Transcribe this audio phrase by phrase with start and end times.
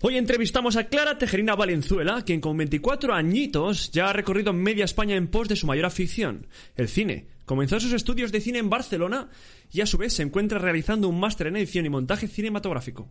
[0.00, 5.16] Hoy entrevistamos a Clara Tejerina Valenzuela, quien con 24 añitos ya ha recorrido media España
[5.16, 7.26] en pos de su mayor afición, el cine.
[7.46, 9.28] Comenzó sus estudios de cine en Barcelona
[9.72, 13.10] y a su vez se encuentra realizando un máster en edición y montaje cinematográfico.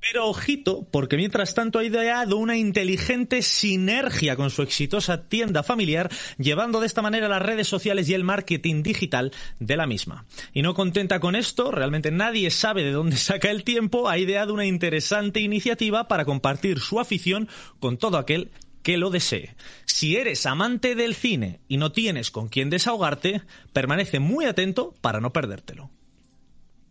[0.00, 6.08] Pero ojito, porque mientras tanto ha ideado una inteligente sinergia con su exitosa tienda familiar,
[6.38, 10.24] llevando de esta manera las redes sociales y el marketing digital de la misma.
[10.52, 14.54] Y no contenta con esto, realmente nadie sabe de dónde saca el tiempo, ha ideado
[14.54, 17.48] una interesante iniciativa para compartir su afición
[17.80, 18.50] con todo aquel
[18.82, 19.54] que lo desee.
[19.84, 23.42] Si eres amante del cine y no tienes con quién desahogarte,
[23.72, 25.90] permanece muy atento para no perdértelo.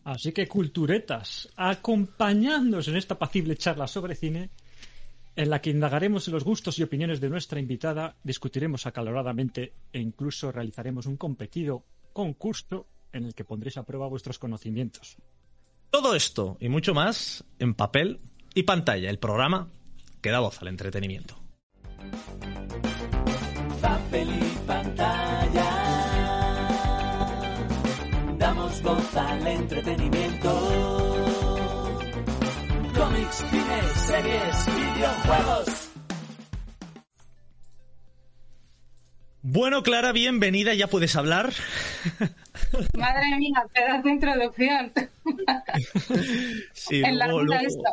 [0.07, 4.51] Así que culturetas, acompañándonos en esta apacible charla sobre cine,
[5.35, 9.99] en la que indagaremos en los gustos y opiniones de nuestra invitada, discutiremos acaloradamente e
[9.99, 15.17] incluso realizaremos un competido concurso en el que pondréis a prueba vuestros conocimientos.
[15.89, 18.21] Todo esto y mucho más en papel
[18.55, 19.69] y pantalla, el programa
[20.21, 21.37] que da voz al entretenimiento.
[23.81, 24.46] Papel
[29.27, 30.49] al entretenimiento.
[32.95, 35.89] Cómics, cine, series, videojuegos.
[39.41, 41.53] Bueno, Clara, bienvenida, ya puedes hablar.
[42.97, 44.91] Madre mía, pedazo de introducción.
[46.73, 47.83] Sí, en la luego- esto.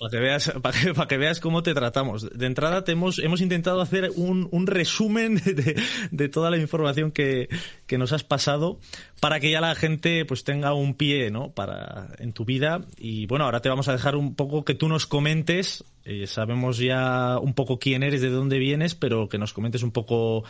[0.00, 2.28] Para que veas, para que, para que veas cómo te tratamos.
[2.36, 7.12] De entrada te hemos, hemos intentado hacer un, un resumen de, de toda la información
[7.12, 7.48] que,
[7.86, 8.80] que nos has pasado
[9.20, 11.52] para que ya la gente pues tenga un pie ¿no?
[11.52, 12.80] para, en tu vida.
[12.96, 15.84] Y bueno, ahora te vamos a dejar un poco que tú nos comentes.
[16.04, 19.90] eh, sabemos ya un poco quién eres, de dónde vienes, pero que nos comentes un
[19.92, 20.42] poco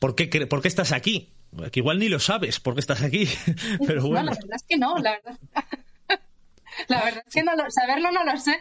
[0.00, 1.28] por qué, cre- por qué estás aquí.
[1.72, 3.28] Que igual ni lo sabes por qué estás aquí.
[3.86, 4.24] Pero No, bueno.
[4.30, 5.38] la verdad es que no, la verdad.
[6.88, 8.58] La verdad es que no lo- saberlo no lo sé.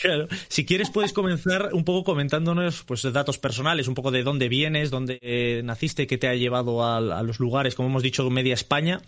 [0.00, 0.28] Claro.
[0.48, 4.90] Si quieres puedes comenzar un poco comentándonos pues datos personales, un poco de dónde vienes,
[4.90, 8.54] dónde eh, naciste, qué te ha llevado a, a los lugares, como hemos dicho, media
[8.54, 9.00] España,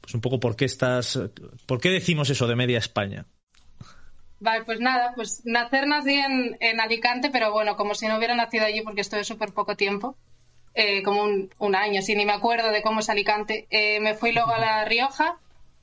[0.00, 1.20] pues un poco por qué estás,
[1.66, 3.26] por qué decimos eso de media España.
[4.40, 8.34] Vale, pues nada, pues nacer nací en, en Alicante, pero bueno, como si no hubiera
[8.34, 10.16] nacido allí porque estuve súper poco tiempo,
[10.74, 13.66] eh, como un, un año, si ni me acuerdo de cómo es Alicante.
[13.70, 15.38] Eh, me fui luego a La Rioja,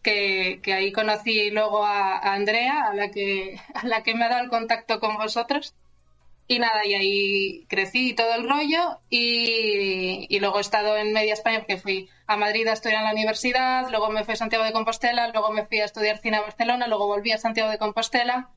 [0.10, 4.26] que, que ahí conocí luego a, a Andrea, a la, que, a la que me
[4.26, 5.76] ha dado el contacto con vosotros.
[6.48, 9.00] Y nada, y ahí crecí y todo el rollo.
[9.10, 13.06] Y, y luego he estado en media España porque fui a Madrid a estudiar en
[13.06, 16.38] la universidad, luego me fui a Santiago de Compostela, luego me fui a estudiar cine
[16.38, 18.50] a Barcelona, luego volví a Santiago de Compostela.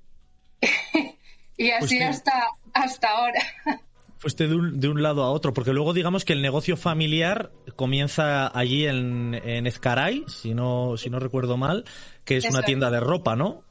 [1.56, 2.02] y así Pues sí.
[2.02, 3.40] hasta, hasta ahora.
[4.22, 7.50] Fuiste de un, de un lado a otro, porque luego digamos que el negocio familiar
[7.76, 11.84] comienza allí en, en Ezcaray, si no, si no recuerdo mal,
[12.24, 12.66] que es Eso una es.
[12.66, 13.62] tienda de ropa, ¿no?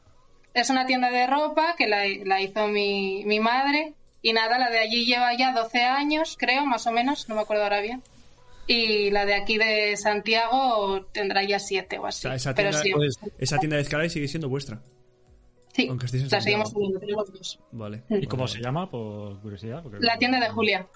[0.54, 3.94] Es una tienda de ropa que la, la hizo mi, mi madre.
[4.22, 7.42] Y nada, la de allí lleva ya 12 años, creo, más o menos, no me
[7.42, 8.04] acuerdo ahora bien.
[8.68, 12.22] Y la de aquí de Santiago tendrá ya 7 o O así.
[12.24, 14.80] sea, esa Pero tienda, sí, pues, esa tienda de Escalay sigue siendo vuestra.
[15.74, 15.98] Sí, en
[16.30, 17.60] la seguimos teniendo, tenemos dos.
[17.72, 18.04] Vale.
[18.10, 19.82] ¿Y cómo se llama, por curiosidad?
[19.84, 20.88] Porque- La tienda de Julia,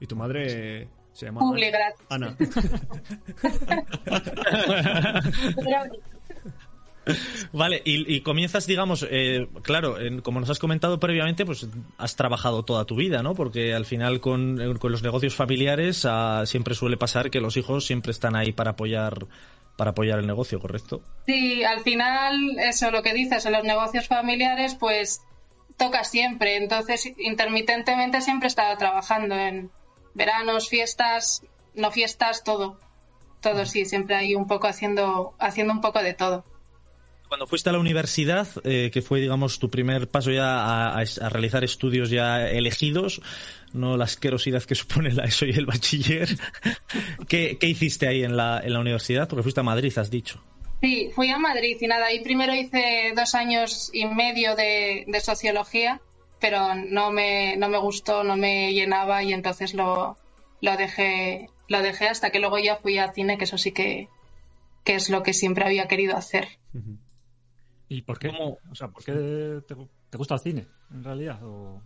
[0.00, 1.40] ¿Y tu madre se llama?
[1.40, 2.06] Publi, gracias.
[2.10, 2.36] Ana.
[7.52, 11.66] Vale, y, y comienzas, digamos, eh, claro, en- como nos has comentado previamente, pues
[11.98, 13.34] has trabajado toda tu vida, ¿no?
[13.34, 17.56] Porque al final con, eh, con los negocios familiares ah, siempre suele pasar que los
[17.56, 19.26] hijos siempre están ahí para apoyar
[19.76, 21.02] para apoyar el negocio, ¿correcto?
[21.26, 25.22] Sí, al final, eso lo que dices, en los negocios familiares, pues
[25.76, 26.56] toca siempre.
[26.56, 29.70] Entonces, intermitentemente siempre he estado trabajando en
[30.14, 31.42] veranos, fiestas,
[31.74, 32.78] no fiestas, todo.
[33.40, 36.44] Todo, sí, siempre ahí un poco haciendo, haciendo un poco de todo.
[37.28, 41.04] Cuando fuiste a la universidad, eh, que fue, digamos, tu primer paso ya a, a-
[41.22, 43.22] a realizar estudios ya elegidos,
[43.74, 46.28] no la asquerosidad que supone la ESO y el bachiller,
[47.28, 49.28] ¿qué, qué hiciste ahí en la, en la universidad?
[49.28, 50.42] Porque fuiste a Madrid, has dicho.
[50.80, 55.20] Sí, fui a Madrid y nada, ahí primero hice dos años y medio de, de
[55.20, 56.00] sociología,
[56.40, 60.16] pero no me, no me gustó, no me llenaba y entonces lo,
[60.60, 64.08] lo dejé, lo dejé hasta que luego ya fui a cine, que eso sí que,
[64.82, 66.48] que es lo que siempre había querido hacer.
[67.88, 68.28] ¿Y por qué?
[68.28, 68.58] ¿Cómo?
[68.68, 69.76] O sea, ¿por qué te,
[70.10, 71.38] te gusta el cine, en realidad?
[71.44, 71.80] ¿O...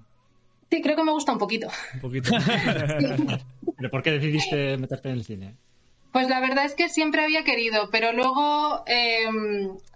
[0.71, 1.69] Sí, creo que me gusta un poquito.
[1.95, 2.31] Un poquito.
[3.77, 5.55] ¿Pero por qué decidiste meterte en el cine?
[6.13, 9.27] Pues la verdad es que siempre había querido, pero luego eh,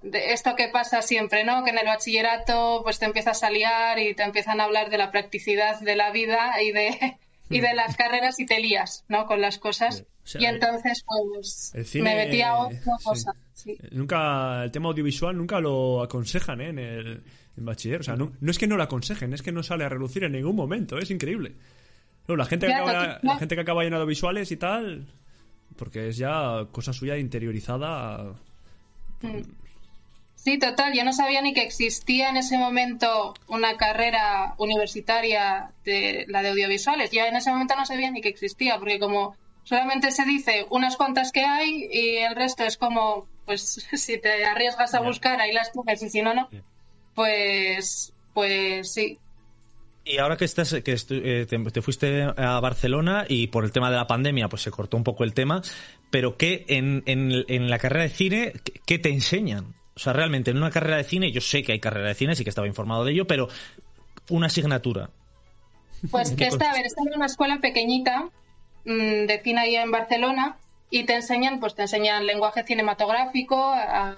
[0.03, 1.65] de esto que pasa siempre, ¿no?
[1.65, 4.99] Que en el bachillerato pues te empiezas a liar y te empiezan a hablar de
[4.99, 7.17] la practicidad de la vida y de,
[7.49, 9.25] y de las carreras y te lías, ¿no?
[9.25, 10.05] Con las cosas.
[10.25, 13.05] sea, y entonces, pues, cine, me metí a otra sí.
[13.05, 13.33] cosa.
[13.55, 13.79] sí.
[13.91, 16.69] Nunca, el tema audiovisual nunca lo aconsejan ¿eh?
[16.69, 17.23] en el
[17.57, 18.01] en bachiller.
[18.01, 20.25] O sea, no, no es que no lo aconsejen, es que no sale a relucir
[20.25, 20.99] en ningún momento.
[20.99, 21.55] Es increíble.
[22.29, 23.21] No, la, gente que acaba, total.
[23.23, 25.07] la gente que acaba llenando visuales y tal,
[25.77, 28.35] porque es ya cosa suya interiorizada.
[30.37, 30.95] Sí, total.
[30.95, 36.51] Yo no sabía ni que existía en ese momento una carrera universitaria de la de
[36.51, 37.11] audiovisuales.
[37.11, 40.97] Yo en ese momento no sabía ni que existía, porque como solamente se dice unas
[40.97, 45.53] cuantas que hay y el resto es como, pues si te arriesgas a buscar ahí
[45.53, 46.49] las tienes y si no, no.
[47.15, 49.19] Pues, pues sí.
[50.05, 53.73] Y ahora que estás, que estu- eh, te, te fuiste a Barcelona y por el
[53.73, 55.63] tema de la pandemia, pues se cortó un poco el tema.
[56.11, 58.53] Pero ¿qué en, en, en la carrera de cine,
[58.87, 59.75] qué- te enseñan?
[59.95, 62.35] O sea, realmente en una carrera de cine, yo sé que hay carrera de cine,
[62.35, 63.49] sí que estaba informado de ello, pero
[64.31, 65.11] una asignatura.
[66.11, 68.31] Pues ¿En que está, a ver, está en una escuela pequeñita
[68.87, 70.57] mm, de cine ahí en Barcelona
[70.89, 74.17] y te enseñan, pues te enseñan lenguaje cinematográfico, a-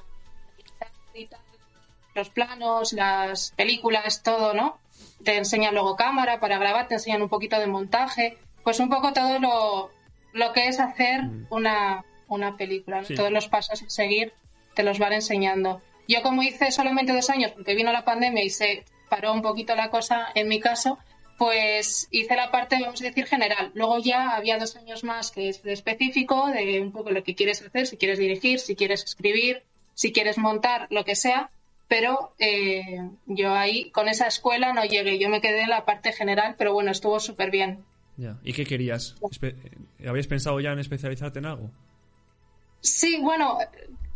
[2.15, 4.79] los planos, las películas, todo, ¿no?
[5.25, 9.13] Te enseñan luego cámara para grabar, te enseñan un poquito de montaje, pues un poco
[9.13, 9.91] todo lo,
[10.33, 13.07] lo que es hacer una, una película, ¿no?
[13.07, 13.15] Sí.
[13.15, 14.33] Todos los pasos a seguir
[14.75, 15.81] te los van enseñando.
[16.09, 19.75] Yo como hice solamente dos años, porque vino la pandemia y se paró un poquito
[19.75, 20.99] la cosa en mi caso,
[21.39, 23.73] pues hice la parte, vamos a decir, general.
[23.75, 27.35] Luego ya había dos años más que es de específico, de un poco lo que
[27.35, 29.63] quieres hacer, si quieres dirigir, si quieres escribir,
[29.95, 31.51] si quieres montar, lo que sea.
[31.95, 36.11] Pero eh, yo ahí, con esa escuela no llegué, yo me quedé en la parte
[36.13, 37.85] general, pero bueno, estuvo súper bien.
[38.17, 38.39] Ya.
[38.43, 39.17] ¿Y qué querías?
[39.21, 39.57] Espe-
[40.09, 41.71] ¿Habías pensado ya en especializarte en algo?
[42.81, 43.59] Sí, bueno,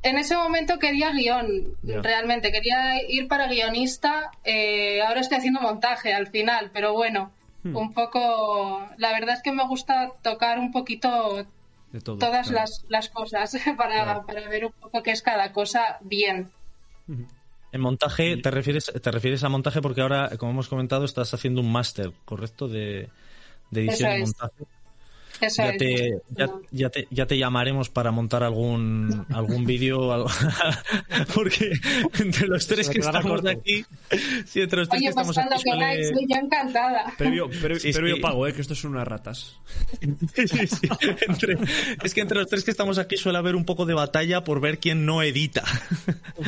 [0.03, 4.31] en ese momento quería guion, realmente, quería ir para guionista.
[4.45, 7.31] eh, ahora estoy haciendo montaje al final, pero bueno,
[7.63, 7.77] Hmm.
[7.77, 8.89] un poco.
[8.97, 11.45] La verdad es que me gusta tocar un poquito
[11.93, 12.17] De todo.
[12.19, 12.61] todas claro.
[12.63, 14.25] las, las cosas para, Claro.
[14.27, 16.51] para ver un poco qué es cada cosa bien.
[17.73, 21.61] En montaje, te refieres, te refieres a montaje porque ahora, como hemos comentado, estás haciendo
[21.61, 22.69] un máster, ¿correcto?
[22.69, 23.11] De,
[23.71, 24.65] de edición y montaje.
[25.41, 25.79] Eso Ya es.
[25.79, 30.27] te, ya, ya te, ya te llamaremos para montar algún algún vídeo
[31.35, 31.73] porque
[32.21, 33.49] entre los tres Se que estamos corto.
[33.49, 33.85] aquí
[34.47, 37.13] sí, entre los tres Oye, que estamos aquí suele- soy yo encantada.
[37.19, 38.21] Previo, previo, Sí, previo sí.
[38.23, 38.53] pago, ¿eh?
[38.53, 39.57] que esto son unas ratas.
[40.37, 40.89] Sí, sí.
[41.29, 41.57] Entre-
[42.03, 44.61] es que entre los tres que estamos aquí suele haber un poco de batalla por
[44.61, 45.63] ver quién no edita.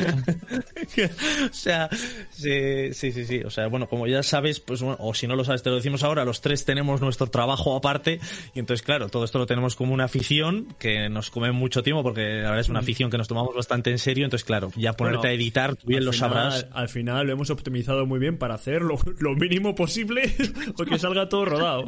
[1.49, 1.89] o sea,
[2.31, 3.41] sí, sí, sí, sí.
[3.43, 5.75] O sea, bueno, como ya sabes, pues bueno, o si no lo sabes, te lo
[5.77, 8.19] decimos ahora, los tres tenemos nuestro trabajo aparte
[8.53, 12.03] y entonces, claro, todo esto lo tenemos como una afición que nos come mucho tiempo
[12.03, 14.93] porque la verdad es una afición que nos tomamos bastante en serio, entonces, claro, ya
[14.93, 16.67] ponerte Bueno, a editar, tú bien lo final- sabrás.
[16.71, 20.33] Al final lo hemos optimizado muy bien para hacer lo, lo mínimo posible
[20.77, 21.85] o que salga todo rodado.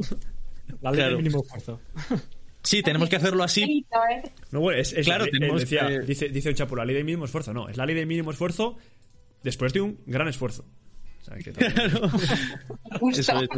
[0.82, 1.16] La ley Claro.
[1.16, 1.80] del mínimo esfuerzo.
[2.64, 3.86] Sí, tenemos que hacerlo así.
[4.52, 6.96] No, bueno, es, es Claro, la tenemos decía- que- dice, dice el chapo, la ley
[6.96, 7.54] del mínimo esfuerzo.
[7.54, 8.78] No, es la ley del mínimo esfuerzo
[9.44, 10.66] después de un gran esfuerzo.
[11.22, 11.92] O sea, que también-
[13.00, 13.22] Justo.
[13.22, 13.50] Eso es.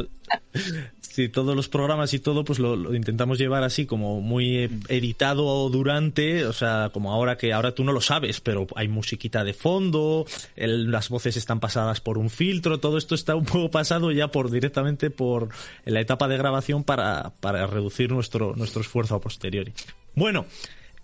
[1.01, 4.69] Sí, todos los programas y todo, pues lo, lo intentamos llevar así como muy eh,
[4.89, 9.43] editado durante, o sea, como ahora que ahora tú no lo sabes, pero hay musiquita
[9.43, 10.25] de fondo,
[10.55, 14.29] el- las voces están pasadas por un filtro, todo esto está un poco pasado ya
[14.29, 15.49] por directamente por
[15.85, 19.71] en la etapa de grabación para, para reducir nuestro, nuestro esfuerzo a posteriori.
[20.15, 20.47] Bueno,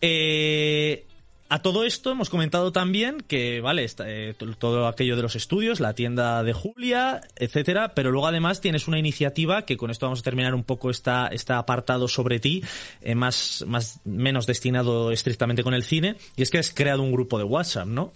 [0.02, 1.06] eh,
[1.50, 5.36] a todo esto hemos comentado también que, vale, está, eh, to- todo aquello de los
[5.36, 10.06] estudios, la tienda de Julia, etcétera, pero luego además tienes una iniciativa que con esto
[10.06, 12.64] vamos a terminar un poco esta, este apartado sobre ti,
[13.02, 17.12] eh, más, más, menos destinado estrictamente con el cine, y es que has creado un
[17.12, 18.14] grupo de WhatsApp, ¿no?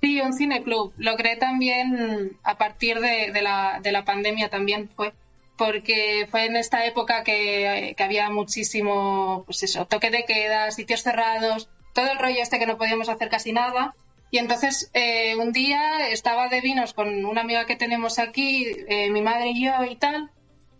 [0.00, 0.92] Sí, un cineclub.
[0.96, 5.12] Lo creé también a partir de, de la, de la pandemia también fue.
[5.58, 11.02] Porque fue en esta época que, que había muchísimo, pues eso, toque de queda, sitios
[11.02, 11.68] cerrados,
[12.00, 13.94] todo el rollo este que no podíamos hacer casi nada.
[14.30, 19.10] Y entonces eh, un día estaba de vinos con una amiga que tenemos aquí, eh,
[19.10, 20.30] mi madre y yo y tal,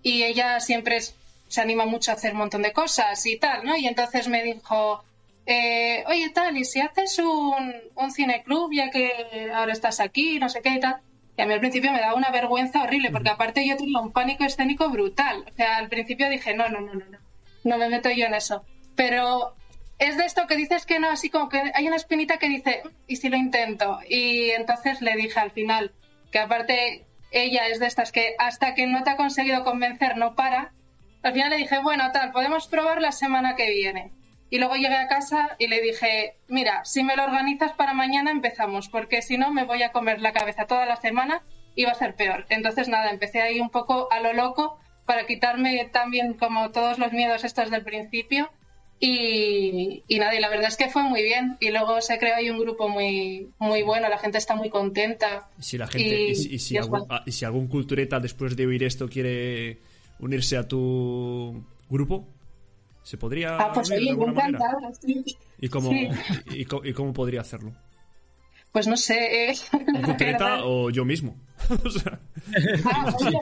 [0.03, 1.17] y ella siempre es-
[1.49, 3.77] se anima mucho a hacer un montón de cosas y tal, ¿no?
[3.77, 5.03] Y entonces me dijo,
[5.47, 10.49] eh, oye, tal, ¿y si haces un, un cineclub ya que ahora estás aquí, no
[10.49, 11.01] sé qué y tal?
[11.37, 14.13] Y a mí al principio me daba una vergüenza horrible, porque aparte yo tenía un
[14.13, 15.45] pánico escénico brutal.
[15.51, 17.19] O sea, al principio dije, no, no, no, no, no,
[17.65, 18.65] no me meto yo en eso.
[18.95, 19.55] Pero
[20.01, 22.83] es de esto que dices que no, así como que hay una espinita que dice,
[23.07, 24.01] ¿y si lo intento?
[24.09, 25.93] Y entonces le dije al final,
[26.33, 30.35] que aparte ella es de estas que hasta que no te ha conseguido convencer no
[30.35, 30.73] para,
[31.23, 34.11] al final le dije, bueno, tal, podemos probar la semana que viene.
[34.49, 38.31] Y luego llegué a casa y le dije, mira, si me lo organizas para mañana
[38.31, 41.43] empezamos, porque si no me voy a comer la cabeza toda la semana
[41.75, 42.47] y va a ser peor.
[42.49, 47.13] Entonces nada, empecé ahí un poco a lo loco para quitarme también como todos los
[47.13, 48.51] miedos estos del principio
[49.03, 51.57] Y, y nada, y la verdad es que fue muy bien.
[51.59, 55.49] Y luego se creó ahí un grupo muy, muy bueno, la gente está muy contenta.
[55.59, 57.21] Y si la gente, Y- y, si, y algún, guay.
[57.27, 59.79] y si algún cultureta después de oír esto quiere
[60.19, 62.29] unirse a tu grupo,
[63.03, 64.31] se podría Ah, pues oye, manera.
[64.49, 64.93] encantada.
[65.01, 65.25] sí.
[65.59, 66.09] ¿Y cómo, Sí.
[66.85, 67.73] y cómo podría hacerlo?
[68.73, 69.51] Pues no sé.
[69.51, 70.61] eh, ¿Un la cultureta verdad.
[70.65, 71.37] o yo mismo?
[71.85, 72.19] O sea,
[72.87, 73.39] Ah, oye,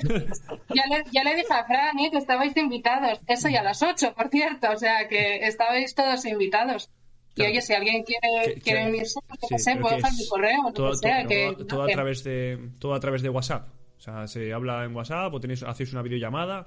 [0.74, 3.20] ya, le, ya le dije a Fran eh, que estabais invitados.
[3.26, 4.70] Eso ya a las 8, por cierto.
[4.72, 6.90] O sea, que estabais todos invitados.
[7.36, 10.26] Y oye, si alguien quiere, que- quiere unirse, pues, sí, no sé, puedo dejar mi
[10.28, 11.20] correo, todo, que sea.
[11.22, 13.68] todo- que, todo a través de todo a través de WhatsApp.
[13.96, 16.66] O sea, se habla en WhatsApp o tenéis, hacéis una videollamada.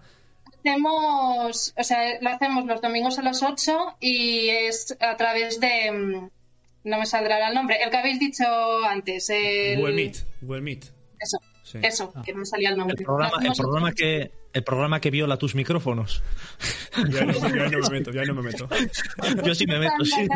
[0.60, 6.30] Hacemos, o sea, lo hacemos los domingos a las 8 y es a través de.
[6.84, 7.78] No me saldrá el nombre.
[7.84, 8.44] El que habéis dicho
[8.86, 9.30] antes.
[9.30, 10.86] El, Google Meet, Google Meet.
[11.20, 11.38] Eso,
[11.72, 11.80] Sí.
[11.82, 12.96] eso, que no me salía el nombre.
[13.00, 16.22] El programa, el programa que el programa que viola tus micrófonos.
[17.10, 18.68] Ya no, ya no me meto, ya no me meto.
[19.46, 20.28] Yo sí me meto, sí.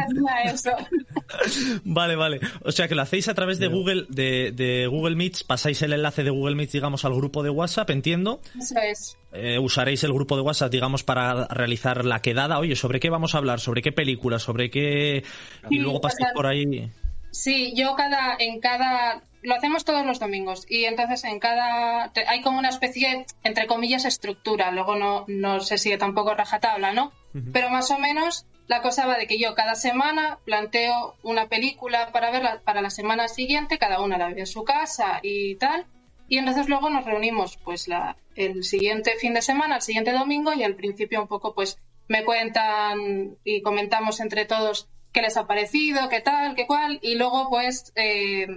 [1.83, 2.39] Vale, vale.
[2.63, 5.93] O sea que lo hacéis a través de Google, de, de Google Meets, pasáis el
[5.93, 8.41] enlace de Google Meets, digamos, al grupo de WhatsApp, entiendo.
[8.57, 9.17] Eso es.
[9.33, 12.59] Eh, usaréis el grupo de WhatsApp, digamos, para realizar la quedada.
[12.59, 13.59] Oye, ¿sobre qué vamos a hablar?
[13.59, 14.39] ¿Sobre qué película?
[14.39, 15.23] ¿Sobre qué...?
[15.69, 16.89] Y Sí, luego pasáis por ahí...
[17.31, 22.41] Sí, yo cada, en cada, lo hacemos todos los domingos y entonces en cada, hay
[22.41, 27.11] como una especie, entre comillas, estructura, luego no, no se sigue tampoco rajatabla, ¿no?
[27.51, 32.11] Pero más o menos la cosa va de que yo cada semana planteo una película
[32.11, 35.85] para verla para la semana siguiente, cada una la ve en su casa y tal,
[36.27, 40.53] y entonces luego nos reunimos pues la, el siguiente fin de semana, el siguiente domingo
[40.53, 45.47] y al principio un poco pues me cuentan y comentamos entre todos qué les ha
[45.47, 48.47] parecido, qué tal, qué cual, y luego pues eh,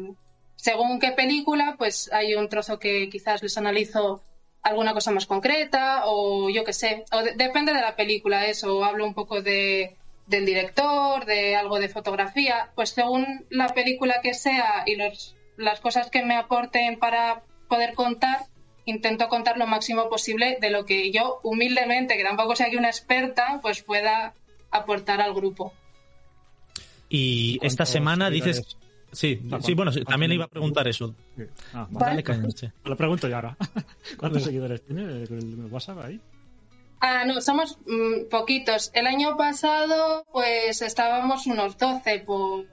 [0.58, 4.22] según qué película pues hay un trozo que quizás les analizo
[4.60, 8.76] alguna cosa más concreta o yo qué sé, o de- depende de la película eso,
[8.76, 9.94] o hablo un poco de
[10.26, 15.80] del director, de algo de fotografía, pues según la película que sea y los, las
[15.80, 18.40] cosas que me aporten para poder contar,
[18.84, 22.88] intento contar lo máximo posible de lo que yo humildemente, que tampoco sea aquí una
[22.90, 24.34] experta, pues pueda
[24.70, 25.72] aportar al grupo.
[27.08, 28.76] Y ¿Cuántos esta semana dices...
[29.12, 31.14] Sí, Ah, sí, bueno, sí, ¿cuántos también le iba a preguntar eso.
[31.72, 32.22] Ah, vale.
[32.22, 32.68] Dale sí.
[32.84, 33.56] Lo pregunto ya ahora.
[34.18, 36.20] ¿Cuántos seguidores tiene el, el WhatsApp ahí?
[37.00, 38.90] Ah, no, somos mm, poquitos.
[38.92, 42.66] El año pasado, pues estábamos unos 12 por,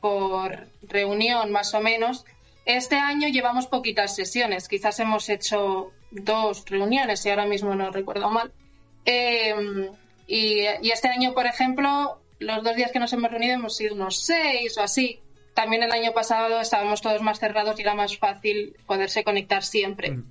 [0.00, 2.24] por reunión, más o menos.
[2.64, 4.68] Este año llevamos poquitas sesiones.
[4.68, 8.52] Quizás hemos hecho dos reuniones, si ahora mismo no recuerdo mal.
[9.04, 9.54] Eh,
[10.26, 13.94] y, y este año, por ejemplo, los dos días que nos hemos reunido hemos sido
[13.94, 15.20] unos seis o así.
[15.60, 20.12] También el año pasado estábamos todos más cerrados y era más fácil poderse conectar siempre.
[20.12, 20.24] Mm.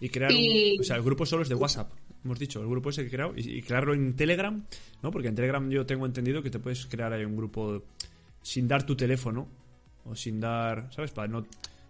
[0.00, 1.90] Y crear Y- un, o sea, el grupo solo es de WhatsApp.
[2.24, 4.64] Hemos dicho, el grupo ese que he creado y, y crearlo en Telegram,
[5.02, 5.10] ¿no?
[5.10, 7.82] Porque en Telegram yo tengo entendido que te puedes crear ahí un grupo
[8.42, 9.48] sin dar tu teléfono
[10.04, 11.10] o sin dar, ¿sabes?
[11.10, 11.44] Para no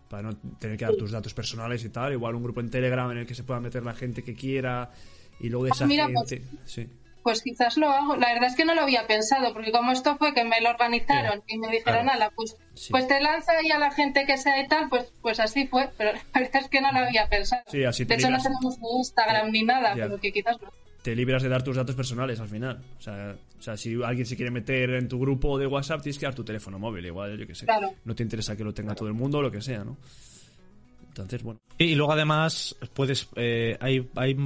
[0.09, 3.09] para no tener que dar tus datos personales y tal, igual un grupo en Telegram
[3.13, 4.91] en el que se pueda meter la gente que quiera
[5.39, 6.89] y luego de Ah, esa mira, pues- gente, sí.
[7.23, 8.17] Pues quizás lo hago.
[8.17, 10.71] La verdad es que no lo había pensado, porque como esto fue que me lo
[10.71, 12.11] organizaron y me dijeron, Claro.
[12.13, 12.91] ala, pues, Sí.
[12.91, 15.91] pues te lanza ahí a la gente que sea y tal, pues, pues así fue.
[15.99, 17.63] Pero la verdad es que no lo había pensado.
[17.69, 20.73] Sí, así te de hecho, no tenemos ni Instagram ni nada, pero que quizás lo.
[21.03, 22.83] te libras de dar tus datos personales al final.
[22.99, 26.19] O sea, o sea, si alguien se quiere meter en tu grupo de WhatsApp, tienes
[26.19, 27.67] que dar tu teléfono móvil, igual, yo qué sé.
[27.67, 27.93] Claro.
[28.05, 29.97] No te interesa que lo tenga todo el mundo o lo que sea, ¿no?
[31.79, 34.37] Y luego además puedes, eh, hay, hay,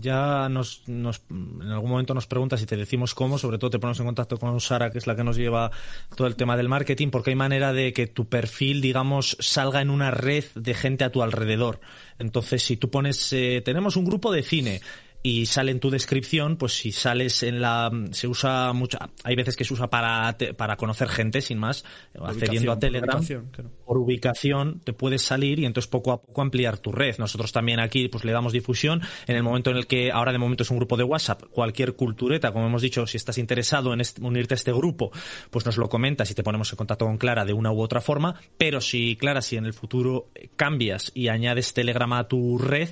[0.00, 3.78] ya nos, nos, en algún momento nos preguntas y te decimos cómo, sobre todo te
[3.78, 5.70] ponemos en contacto con Sara, que es la que nos lleva
[6.16, 9.90] todo el tema del marketing, porque hay manera de que tu perfil, digamos, salga en
[9.90, 11.80] una red de gente a tu alrededor.
[12.18, 14.80] Entonces, si tú pones, eh, tenemos un grupo de cine,
[15.22, 19.54] y sale en tu descripción, pues si sales en la se usa mucho, hay veces
[19.54, 21.84] que se usa para te- para conocer gente sin más,
[22.18, 23.70] accediendo a por Telegram ubicación, claro.
[23.84, 27.16] por ubicación te puedes salir y entonces poco a poco ampliar tu red.
[27.18, 30.38] Nosotros también aquí pues le damos difusión en el momento en el que ahora de
[30.38, 34.00] momento es un grupo de WhatsApp, cualquier cultureta, como hemos dicho, si estás interesado en
[34.00, 35.10] este- unirte a este grupo,
[35.50, 38.00] pues nos lo comentas y te ponemos en contacto con Clara de una u otra
[38.00, 42.56] forma, pero si Clara, si en el futuro eh, cambias y añades Telegram a tu
[42.56, 42.88] red,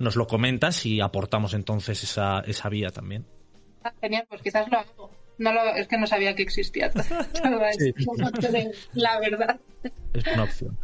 [0.00, 3.26] nos lo comentas y aportamos entonces esa, esa vía también.
[3.84, 5.10] Ah, genial, pues quizás lo hago.
[5.38, 7.04] No lo, es que no sabía que existía todo.
[8.94, 9.60] La verdad.
[10.12, 10.78] Es una opción.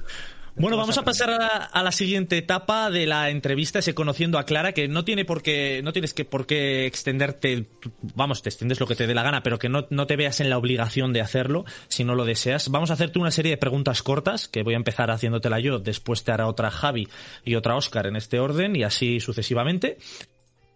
[0.58, 4.38] Bueno, vamos a pasar a la, a la siguiente etapa de la entrevista, ese conociendo
[4.38, 7.66] a Clara, que no tiene por qué, no tienes que por qué extenderte,
[8.14, 10.40] vamos, te extiendes lo que te dé la gana, pero que no, no te veas
[10.40, 12.70] en la obligación de hacerlo si no lo deseas.
[12.70, 16.25] Vamos a hacerte una serie de preguntas cortas, que voy a empezar haciéndotela yo, después
[16.25, 17.06] te hará otra Javi
[17.44, 19.98] y otra Oscar en este orden, y así sucesivamente.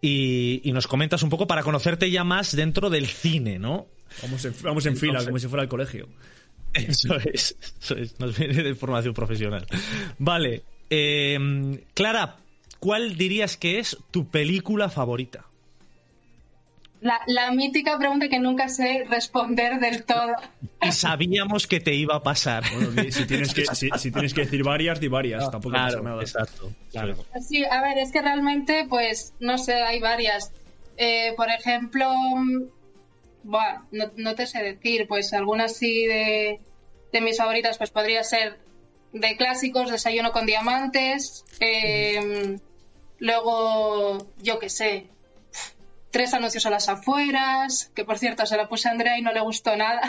[0.01, 3.87] y, y nos comentas un poco para conocerte ya más dentro del cine, ¿no?
[4.23, 6.09] Vamos en, vamos en fila, como si fuera el colegio.
[6.87, 9.65] Eso es, eso es, nos viene de formación profesional.
[10.17, 12.37] Vale, eh, Clara,
[12.79, 15.45] ¿cuál dirías que es tu película favorita?
[17.01, 20.33] La, la mítica pregunta que nunca sé responder del todo.
[20.83, 22.63] Y sabíamos que te iba a pasar.
[22.73, 25.49] Bueno, si tienes que, si, si tienes que decir varias, di varias.
[25.51, 26.21] Tampoco pasa Claro, nada.
[26.21, 26.71] exacto.
[26.91, 27.15] Claro.
[27.47, 30.51] Sí, a ver, es que realmente, pues, no sé, hay varias.
[30.97, 32.07] Eh, por ejemplo,
[33.43, 36.59] buah, no, no te sé decir, pues algunas sí de,
[37.11, 38.59] de mis favoritas, pues podría ser
[39.13, 42.57] de clásicos, Desayuno con Diamantes, eh,
[43.19, 45.07] luego, yo qué sé,
[46.11, 49.33] tres anuncios a las afueras, que por cierto se la puse a Andrea y no
[49.33, 50.01] le gustó nada.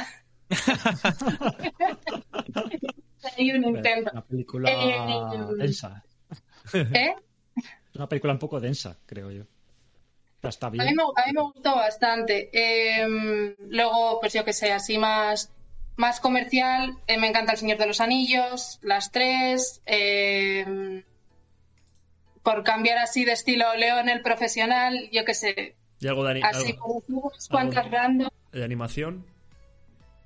[3.36, 4.10] y un intento.
[4.12, 6.02] Una película Eh, densa.
[6.74, 7.14] ¿Eh?
[7.94, 9.44] Una película un poco densa, creo yo.
[10.44, 12.50] A mí, me, a mí me gustó bastante.
[12.52, 15.50] Eh, luego, pues yo que sé, así más,
[15.96, 19.80] más comercial, eh, me encanta El Señor de los Anillos, las tres.
[19.86, 21.04] eh,
[22.42, 26.32] por cambiar así de estilo, leo en el profesional, yo que sé, Y algo de,
[26.32, 28.28] ani- así algo como unas cuantas random.
[28.50, 29.24] de animación.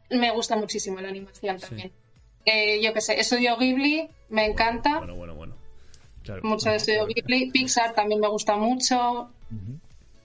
[0.09, 1.93] Me gusta muchísimo la animación también.
[2.47, 4.97] Eh, yo que sé, Estudio Ghibli, me encanta.
[4.99, 5.55] Bueno, bueno, bueno.
[6.23, 6.41] Claro.
[6.45, 7.51] mucho de Estudio Ghibli.
[7.51, 9.31] Pixar también me gusta mucho.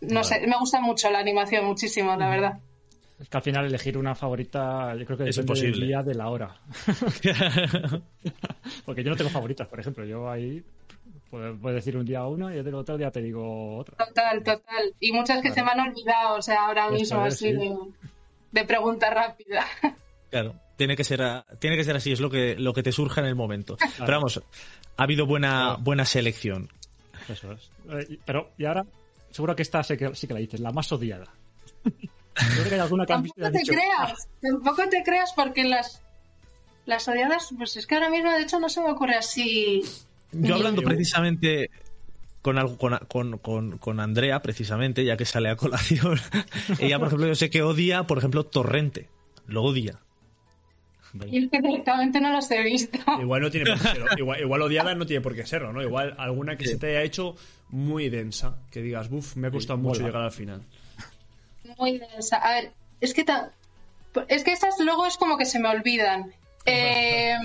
[0.02, 2.60] No sé, me gusta mucho la animación, muchísimo, la verdad.
[3.20, 5.86] Es que al final elegir una favorita, yo creo que Es depende del imposible.
[5.88, 6.56] día de la hora.
[8.86, 10.06] Porque yo no tengo favoritas, por ejemplo.
[10.06, 10.64] Yo ahí
[11.30, 13.96] puedo, puedo decir un día una y el otro día te digo otra.
[14.06, 14.94] Total, total.
[15.00, 17.54] Y muchas que se me han olvidado, o sea, ahora mismo así sí.
[17.54, 17.76] de,
[18.52, 19.66] de pregunta rápida.
[20.30, 22.92] Claro, tiene que ser, a- tiene que ser así, es lo que, lo que te
[22.92, 23.78] surja en el momento.
[24.00, 24.42] Pero vamos,
[24.98, 26.70] ha habido buena, buena selección.
[27.30, 27.70] Eso es.
[28.10, 28.86] Eh, Pero, y ahora,
[29.32, 31.26] seguro que esta sí que, sí que la dices, la más odiada.
[32.34, 36.02] Que hay alguna que Tampoco te dicho, creas, tampoco te creas porque las,
[36.86, 39.84] las odiadas, pues es que ahora mismo de hecho no se me ocurre así.
[40.32, 41.70] Yo hablando Yo- precisamente
[42.42, 46.20] con, algo- con, con, con, con Andrea, precisamente, ya que sale a colación,
[46.80, 49.10] ella, por ejemplo, yo sé que odia, por ejemplo, Torrente.
[49.46, 50.00] Lo odia.
[51.30, 52.98] Y es que directamente no los he visto.
[53.20, 54.06] Igual no tiene por qué serlo.
[54.18, 55.82] Igual, igual odiada no tiene por qué serlo, ¿no?
[55.84, 57.36] Igual alguna que se te haya hecho
[57.72, 58.56] muy densa.
[58.72, 60.62] Que digas, buf, me ha costado mucho llegar al final.
[61.78, 62.38] Muy densa.
[62.38, 63.52] A ver, es que ta-
[64.28, 66.34] es que estas luego es como que se me olvidan.
[66.68, 67.36] Eh,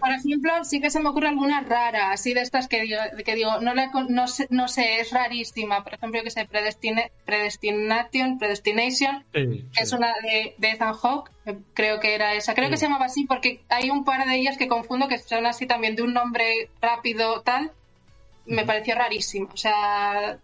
[0.00, 3.36] por ejemplo, sí que se me ocurre alguna rara, así de estas que digo, que
[3.36, 5.84] digo no, la no, sé, no sé, es rarísima.
[5.84, 11.30] Por ejemplo, que sé, Predestine- Predestination, Predestination, Sí, que es una de, de Ethan Hawke,
[11.44, 12.54] que creo que era esa.
[12.54, 15.46] Creo que se llamaba así porque hay un par de ellas que confundo que son
[15.46, 17.70] así también de un nombre rápido tal.
[18.46, 19.48] Me pareció rarísimo.
[19.52, 20.38] O sea,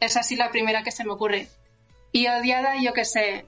[0.00, 1.48] es así la primera que se me ocurre.
[2.12, 3.46] Y odiada, yo qué sé.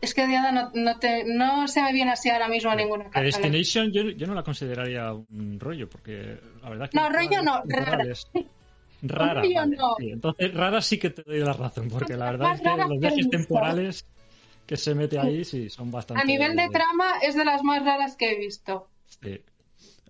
[0.00, 3.04] Es que odiada no, no, te, no se me viene así ahora mismo a ninguna
[3.04, 3.20] cara.
[3.20, 6.96] Predestination yo, yo no la consideraría un rollo, porque la verdad que...
[6.96, 8.04] No, rollo no, Rara.
[9.02, 9.94] Rollo vale, no.
[9.98, 10.10] sí.
[10.10, 12.92] Entonces, rara sí que te doy la razón, porque la verdad es que rara los
[12.92, 14.06] que viajes temporales
[14.66, 16.22] que se mete ahí sí son bastante...
[16.22, 18.88] A nivel de trama es de las más raras que he visto.
[19.06, 19.42] Sí.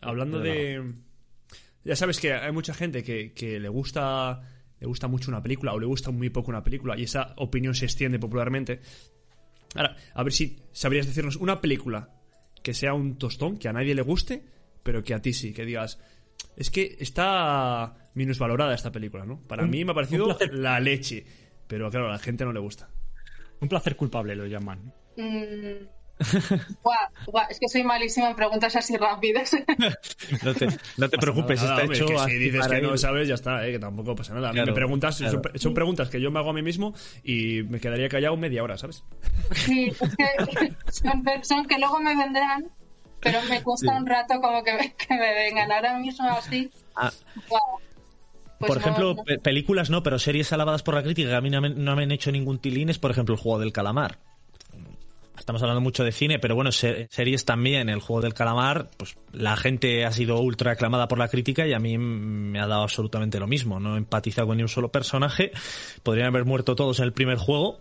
[0.01, 0.95] Hablando de.
[1.91, 4.41] Ya sabes que hay mucha gente que, que le gusta.
[4.79, 7.75] Le gusta mucho una película o le gusta muy poco una película y esa opinión
[7.75, 8.81] se extiende popularmente.
[9.75, 12.11] Ahora, a ver si sabrías decirnos una película
[12.63, 14.45] que sea un tostón, que a nadie le guste,
[14.85, 15.99] pero que a ti sí, que digas.
[16.57, 19.41] Es que está minusvalorada esta película, ¿no?
[19.49, 21.27] Para Un- mí me ha parecido la leche.
[21.67, 22.89] Pero claro, a la gente no le gusta.
[23.61, 24.95] Un placer culpable lo llaman.
[25.17, 25.87] Mm.
[26.83, 29.53] Buah, buah, es que soy malísima en preguntas así rápidas.
[30.45, 33.27] No te, no te preocupes, Nada, está hombre, hecho que si dices que no sabes,
[33.29, 34.53] ya está, eh, que tampoco pasa nada.
[34.53, 35.59] Claro, me preguntas, son, claro.
[35.59, 38.77] son preguntas que yo me hago a mí mismo y me quedaría callado media hora,
[38.79, 39.03] ¿sabes?
[39.53, 42.71] Sí, es que son, son que luego me vendrán,
[43.21, 45.73] pero me cuesta un rato como que me, que me vengan.
[45.73, 46.71] Ahora mismo así.
[46.97, 47.11] Ah,
[47.49, 47.61] buah,
[48.59, 51.51] pues por ejemplo, no- películas no, pero series alabadas por la crítica que a mí
[51.51, 54.19] no me, no me han hecho ningún tilín es, por ejemplo, el juego del calamar.
[55.41, 57.89] Estamos hablando mucho de cine, pero bueno, se- series también.
[57.89, 61.73] El juego del calamar, pues la gente ha sido ultra aclamada por la crítica y
[61.73, 63.81] a mí me ha dado absolutamente lo mismo.
[63.81, 65.51] No he empatizado con ni un solo personaje.
[66.05, 67.79] Podrían haber muerto todos en el primer juego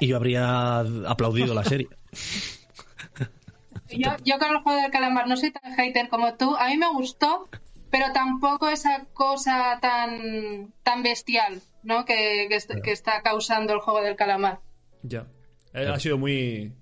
[0.00, 1.88] y yo habría aplaudido la serie.
[3.90, 6.54] yo, yo con el juego del calamar no soy tan hater como tú.
[6.56, 7.48] A mí me gustó,
[7.90, 12.04] pero tampoco esa cosa tan, tan bestial ¿no?
[12.04, 14.60] que, que, est- que está causando el juego del calamar.
[15.02, 15.26] Ya.
[15.74, 16.72] Eh, Ha sido muy,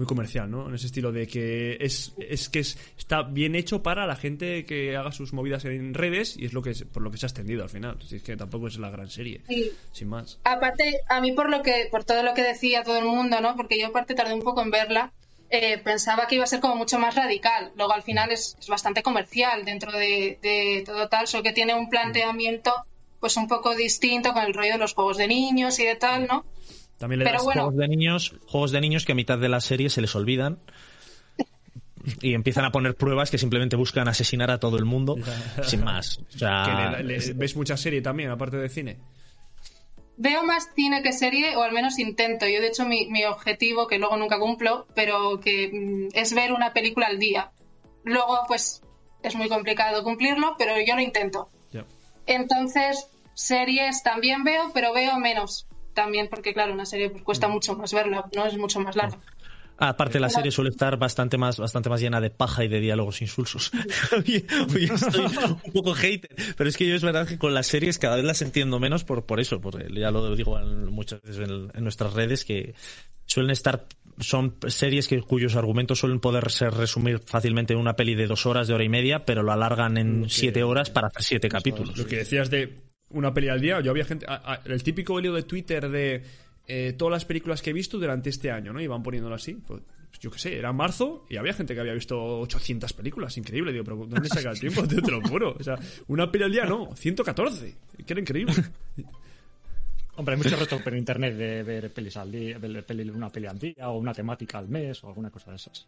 [0.00, 0.66] muy comercial, ¿no?
[0.66, 4.64] En ese estilo de que es, es que es, está bien hecho para la gente
[4.64, 7.26] que haga sus movidas en redes y es lo que es- por lo que se
[7.26, 7.98] ha extendido al final.
[8.08, 9.70] Si es que tampoco es la gran serie, Sí.
[9.92, 10.38] sin más.
[10.44, 13.54] Aparte, a mí por lo que, por todo lo que decía todo el mundo, ¿no?
[13.56, 15.12] Porque yo aparte tardé un poco en verla,
[15.50, 17.72] eh, pensaba que iba a ser como mucho más radical.
[17.76, 21.74] Luego al final es, es bastante comercial dentro de, de todo tal, solo que tiene
[21.74, 22.72] un planteamiento
[23.20, 26.26] pues un poco distinto con el rollo de los juegos de niños y de tal,
[26.26, 26.46] ¿no?
[27.00, 27.62] También le Pero das bueno.
[27.62, 30.60] Juegos de niños, juegos de niños que a mitad de la serie se les olvidan
[32.22, 35.16] y empiezan a poner pruebas que simplemente buscan asesinar a todo el mundo
[35.64, 36.18] sin más.
[36.34, 36.62] O sea,
[36.96, 38.98] que le- le- ves mucha serie también, aparte de cine.
[40.22, 42.46] Veo más cine que serie, o al menos intento.
[42.46, 46.52] Yo, de hecho, mi, mi objetivo, que luego nunca cumplo, pero que mm, es ver
[46.52, 47.52] una película al día.
[48.04, 48.82] Luego, pues,
[49.22, 51.48] es muy complicado cumplirlo, pero yo lo intento.
[52.26, 55.66] Entonces, series también veo, pero veo menos.
[56.00, 58.46] También porque, claro, una serie pues, cuesta mucho más verla, ¿no?
[58.46, 59.18] Es mucho más larga.
[59.76, 63.20] aparte la serie suele estar bastante más, bastante más llena de paja y de diálogos
[63.20, 63.70] insulsos.
[64.18, 65.26] Oye, oye, estoy
[65.66, 68.24] un poco hater, pero es que yo es verdad que con las series cada vez
[68.24, 70.58] las entiendo menos por, por eso, porque ya lo digo
[70.90, 72.74] muchas veces en, en nuestras redes que
[73.26, 73.86] suelen estar
[74.20, 78.46] son series que cuyos argumentos suelen poder ser resumir fácilmente en una peli de dos
[78.46, 81.98] horas, de hora y media, pero lo alargan en siete horas para hacer siete capítulos.
[81.98, 84.26] Lo que decías de una peli al día, yo había gente.
[84.28, 86.22] a- a- el típico hilo de Twitter de
[86.66, 88.80] eh, todas las películas que he visto durante este año, ¿no?
[88.80, 89.54] Y van poniéndolo así.
[89.54, 89.82] Pues,
[90.20, 93.36] yo qué sé, era marzo y había gente que había visto 800 películas.
[93.38, 94.86] Increíble, digo, pero ¿dónde saca el tiempo?
[94.86, 95.56] Te, te lo juro.
[95.58, 95.76] O sea,
[96.08, 97.74] una peli al día no, 114.
[98.06, 98.54] Que era increíble.
[100.16, 103.46] Hombre, hay mucho reto por internet de ver pelis al día, ver peli- una peli
[103.46, 105.86] al día, o una temática al mes, o alguna cosa de esas.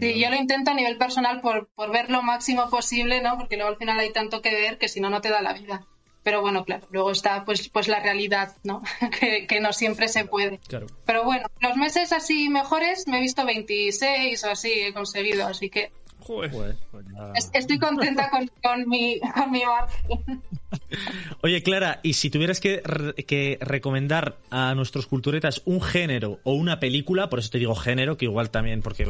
[0.00, 3.38] Sí, yo lo intento a nivel personal por, por ver lo máximo posible, ¿no?
[3.38, 5.52] Porque luego al final hay tanto que ver que si no, no te da la
[5.54, 5.86] vida.
[6.22, 8.82] Pero bueno, claro, luego está pues, pues la realidad, ¿no?
[9.20, 10.58] que, que no siempre se puede.
[10.68, 10.86] Claro.
[11.06, 15.70] Pero bueno, los meses así mejores me he visto 26 o así he conseguido, así
[15.70, 16.50] que Joder.
[16.50, 20.42] Pues, pues estoy contenta con, con mi, con mi margen.
[21.42, 26.52] Oye, Clara, y si tuvieras que, re- que recomendar a nuestros culturetas un género o
[26.52, 29.06] una película, por eso te digo género, que igual también, porque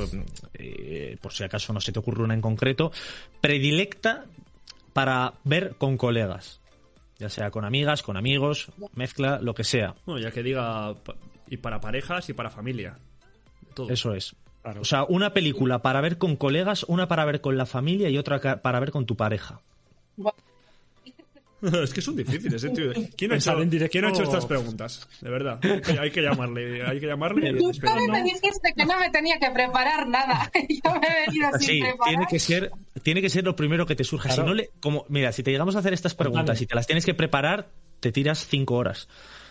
[0.54, 2.92] eh, por si acaso no se te ocurre una en concreto,
[3.40, 4.26] predilecta
[4.92, 6.57] para ver con colegas,
[7.18, 9.94] ya sea con amigas, con amigos, mezcla, lo que sea.
[10.06, 10.94] Bueno, ya que diga.
[11.48, 12.98] Y para parejas y para familia.
[13.74, 13.90] Todo.
[13.90, 14.36] Eso es.
[14.62, 14.82] Claro.
[14.82, 18.18] O sea, una película para ver con colegas, una para ver con la familia y
[18.18, 19.60] otra para ver con tu pareja.
[21.82, 22.92] es que son difíciles, ¿eh, tío?
[23.16, 25.08] ¿Quién ha, hecho, en directo- quién ha hecho estas preguntas?
[25.20, 25.58] De verdad.
[25.62, 26.82] Hay que- Hay que llamarle.
[26.86, 27.54] Hay que llamarle.
[27.54, 27.94] Tú Espera.
[27.94, 30.50] solo me dijiste que no me tenía que preparar nada.
[30.54, 32.08] Yo me he venido sin Sí, preparar.
[32.08, 32.70] tiene que ser,
[33.02, 34.28] tiene que ser lo primero que te surja.
[34.28, 34.42] Claro.
[34.42, 36.86] Si no le, como, mira, si te llegamos a hacer estas preguntas y te las
[36.86, 37.68] tienes que preparar,
[38.00, 39.08] te tiras cinco horas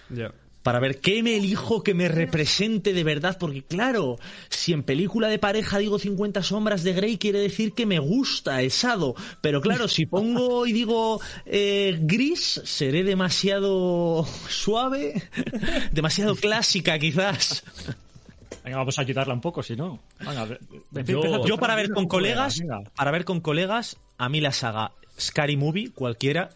[0.10, 0.32] Ya.
[0.68, 4.18] Para ver qué me elijo que me represente de verdad, porque claro,
[4.50, 8.62] si en película de pareja digo 50 sombras de Grey quiere decir que me gusta
[8.62, 15.22] Esado, pero claro, si pongo y digo eh, gris, seré demasiado suave,
[15.92, 17.64] demasiado clásica quizás.
[18.64, 20.00] Venga, vamos a ayudarla un poco, si no.
[20.20, 20.48] Venga,
[21.06, 22.62] Yo- Yo para ver con colegas,
[22.96, 26.50] para ver con colegas, a mí la saga Scary Movie, cualquiera,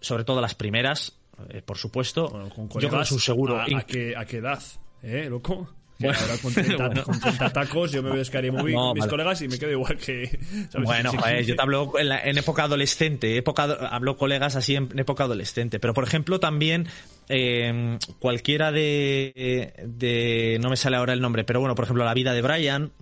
[0.00, 1.14] sobre todo las primeras,
[1.50, 2.28] eh, por supuesto.
[2.28, 3.58] Bueno, con yo creo que colegas, es un seguro.
[3.58, 4.62] ¿A, a qué, ¿A qué edad?
[5.02, 5.68] ¿Eh, loco?
[5.98, 9.00] Que ahora con 30, con 30 tacos yo me veo Scary Movie No, con mis
[9.00, 9.10] vale.
[9.10, 10.26] colegas y me quedo igual que...
[10.70, 10.84] ¿sabes?
[10.84, 11.48] Bueno, Sí, joder, sí.
[11.48, 15.24] yo te hablo en, la- en época adolescente, época, hablo colegas así en, en época
[15.24, 16.86] adolescente, pero por ejemplo también
[17.30, 22.12] eh, cualquiera de, de, no me sale ahora el nombre, pero bueno, por ejemplo la
[22.12, 22.92] vida de Brian,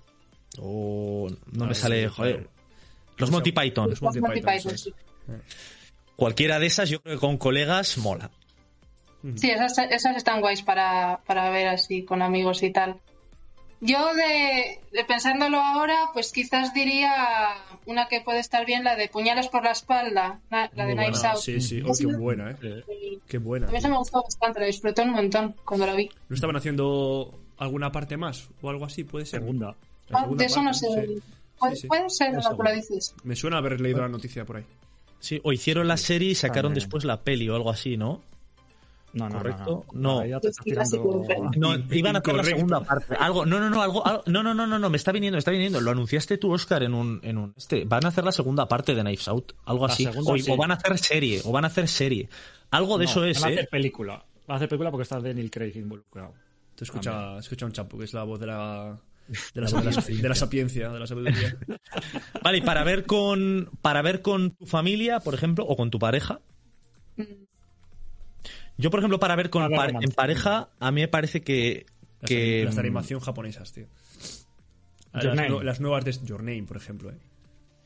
[0.61, 2.15] o no Ah, me sí, sale, claro.
[2.15, 2.49] joder,
[3.17, 4.77] los Monty Python, Los Monty Los Monty Python,
[6.17, 8.31] Cualquiera de esas yo creo que con colegas mola.
[9.37, 12.97] Sí, esas, esas están guays para, para ver así con amigos y tal.
[13.81, 17.11] Yo de, de pensándolo ahora, pues quizás diría
[17.87, 21.25] una que puede estar bien, la de puñales por la espalda, la, la de Knives
[21.25, 21.39] Out.
[21.39, 21.83] Sí, sí.
[21.87, 23.19] Oh, qué buena, ¿eh?
[23.27, 23.69] Qué buena.
[23.69, 26.09] A mí eso me gustó bastante, la disfruté un montón cuando la vi.
[26.29, 29.05] ¿No estaban haciendo alguna parte más o algo así?
[29.05, 29.41] ¿Puede ser?
[29.41, 29.75] segunda.
[30.09, 30.87] La Ah, de eso no sé.
[30.87, 31.23] sí.
[31.59, 31.89] Puede, Sí, sí.
[31.89, 33.15] puede ser lo que lo dices.
[33.25, 34.65] Me suena haber leído la noticia por ahí.
[35.25, 36.85] Sí, o hicieron la serie y sacaron También.
[36.85, 38.21] después la peli o algo así, ¿no?
[39.15, 39.85] No, no, Correcto.
[39.95, 40.23] no.
[40.23, 40.41] No.
[40.41, 41.23] Te estás tirando-
[41.57, 43.15] No, iban a hacer la segunda parte.
[43.19, 45.39] Algo, no, no, no, algo, algo- no, no, no, no, no, me está viniendo, me
[45.39, 45.81] está viniendo.
[45.81, 48.95] Lo anunciaste tú, Oscar, en un, en un, este, van a hacer la segunda parte
[48.95, 50.05] de Knives Out, algo La así.
[50.05, 50.51] segunda, o, sí.
[50.51, 52.29] o van a hacer serie, o van a hacer serie.
[52.71, 53.59] Algo de No, eso es, van a ¿eh?
[53.59, 54.25] hacer película.
[54.47, 56.35] Van a hacer película porque está Daniel Craig involucrado.
[56.75, 58.99] Te escucha, escucha un chapo, que es la voz de la,
[59.55, 61.57] de la, de la- de la sapiencia, de la sabiduría.
[62.43, 65.99] Vale, y para ver con, para ver con tu familia, por ejemplo, o con tu
[65.99, 66.41] pareja.
[68.77, 71.87] Yo, por ejemplo, para ver con Para en pareja, a mí me parece que,
[72.21, 73.87] Las, que las de animación japonesas, tío.
[75.13, 77.11] las, nuevas de Your Name, por ejemplo.
[77.11, 77.15] ¿eh?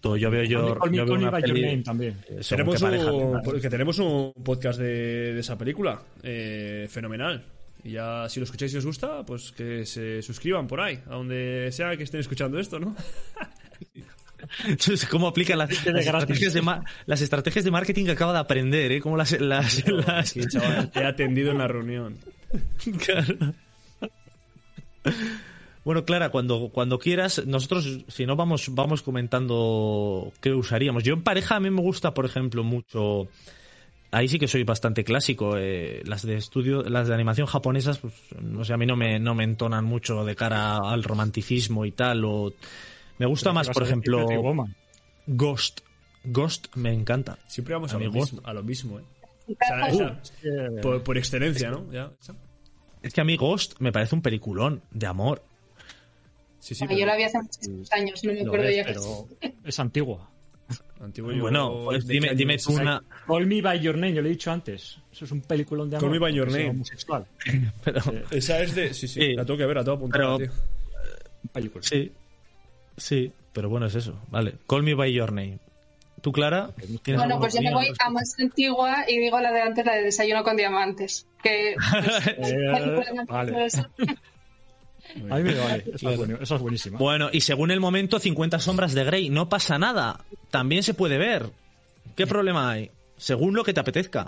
[0.02, 2.16] Yo veo yo, Call me- yo veo una your name también.
[2.48, 6.00] Tenemos qué pareja un, tenemos un podcast de, de esa película.
[6.22, 7.44] eh, fenomenal.
[7.88, 11.14] Y ya, si lo escucháis y os gusta, pues que se suscriban por ahí, a
[11.14, 12.94] donde sea que estén escuchando esto, ¿no?
[14.66, 18.92] Entonces, ¿Cómo aplican las, estrategias de ma- las estrategias de marketing que acaba de aprender?
[18.92, 19.00] ¿eh?
[19.00, 22.16] Cómo las, las, las- Sí, chaval, te he atendido en la reunión.
[23.04, 23.54] Claro.
[25.84, 31.02] Bueno, Clara, cuando, cuando quieras, nosotros, si no, vamos, vamos comentando qué usaríamos.
[31.02, 33.28] Yo en pareja a mí me gusta, por ejemplo, mucho.
[34.10, 35.56] Ahí sí que soy bastante clásico.
[35.58, 39.18] eh, las de estudio, las de animación japonesas, pues, no sé, a mí no me,
[39.18, 42.24] no me entonan mucho de cara al romanticismo y tal.
[42.24, 42.52] O
[43.18, 44.26] me gusta más, por ejemplo.
[45.26, 45.80] Ghost.
[46.24, 47.38] Ghost me encanta.
[47.48, 49.04] Siempre vamos a lo mismo, a lo mismo, ¿eh?
[49.48, 51.90] O sea, esa- Eh, por, por excelencia, ¿no?
[51.92, 52.10] Ya.
[53.02, 55.42] Es que a mí Ghost me parece un peliculón de amor.
[56.60, 58.92] Sí, sí, Yo pero la vi hace muchos años, no me acuerdo es, ya que
[58.94, 59.28] pero
[59.64, 60.30] es antigua.
[61.00, 63.02] Antiguo Bueno, pues ¿de dime, dime tú una.
[63.26, 64.98] Call Me By Your Name, yo lo he dicho antes.
[65.12, 66.08] Eso es un peliculón de amor.
[66.08, 66.70] Call Me By Your Name.
[66.70, 67.24] homosexual.
[67.84, 68.92] Pero, Esa es de.
[68.94, 69.34] Sí, sí, Sí.
[69.34, 71.82] la tengo que ver, la tengo apuntada, Pero- tío.
[71.82, 72.12] Sí,
[72.96, 74.20] sí, pero bueno, es eso.
[74.28, 75.58] Vale, Call Me By Your Name.
[76.20, 76.70] ¿Tú, Clara?
[77.02, 79.94] ¿Tienes Bueno, pues yo me voy a más antigua y digo la de antes, la
[79.94, 81.26] de Desayuno con Diamantes.
[81.42, 81.74] Que
[82.38, 83.68] Eh, vale.
[85.14, 85.34] Eso.
[85.34, 85.84] A mí me vale.
[85.94, 86.98] Esa, es bueno- esa es buenísima.
[86.98, 89.30] Bueno, y según el momento, 50 sombras de Grey.
[89.30, 90.24] No pasa nada.
[90.50, 91.50] También se puede ver.
[92.16, 92.90] ¿Qué problema hay?
[93.16, 94.26] Según lo que te apetezca.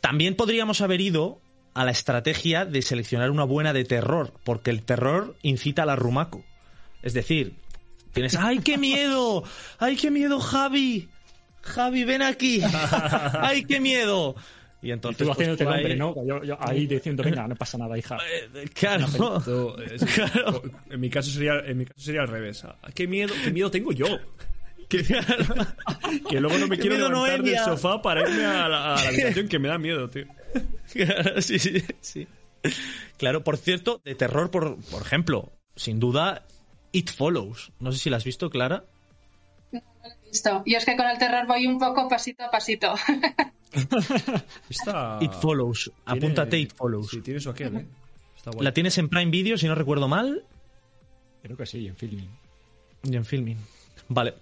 [0.00, 1.40] También podríamos haber ido
[1.74, 6.44] a la estrategia de seleccionar una buena de terror, porque el terror incita al arrumaco.
[7.02, 7.54] Es decir,
[8.12, 9.42] tienes, ¡ay, qué miedo!
[9.78, 11.08] ¡Ay, qué miedo, Javi!
[11.62, 12.60] Javi, ven aquí.
[13.40, 14.36] ¡Ay, qué miedo!
[14.84, 15.18] Y Y entonces...
[15.18, 16.14] tú pues, haciéndote tú el hombre, ¿no?
[16.26, 18.18] Yo, yo ahí diciendo, venga, no pasa nada, hija.
[18.54, 19.06] Eh, Claro.
[19.06, 19.96] Eh.
[20.14, 20.62] Claro.
[20.90, 22.64] En mi caso sería, en mi caso sería al revés.
[22.64, 24.06] Ah, ¿Qué miedo, qué miedo tengo yo?
[24.86, 25.02] Que,
[26.28, 27.64] que luego no me quiero levantar del Noelia.
[27.64, 30.26] sofá para irme a la, a la habitación que me da miedo, tío.
[30.92, 32.28] Claro, sí, sí, sí.
[33.16, 36.46] Claro, por cierto, de terror, por, por ejemplo, sin duda,
[36.92, 37.72] It Follows.
[37.80, 38.84] No sé si la has visto, Clara.
[40.26, 40.62] Listo.
[40.64, 42.94] Y es que con el terror voy un poco pasito a pasito.
[45.20, 45.84] It Follows.
[46.06, 47.10] tiene- Apúntate It Follows.
[47.10, 47.86] Sí, tiene su aquel, ¿eh?
[48.36, 48.64] Está guay.
[48.64, 50.44] La tienes en Prime Video, si no recuerdo mal,
[51.42, 52.28] Creo que sí, en filming.
[53.02, 53.58] y en Filming.
[54.08, 54.34] Vale.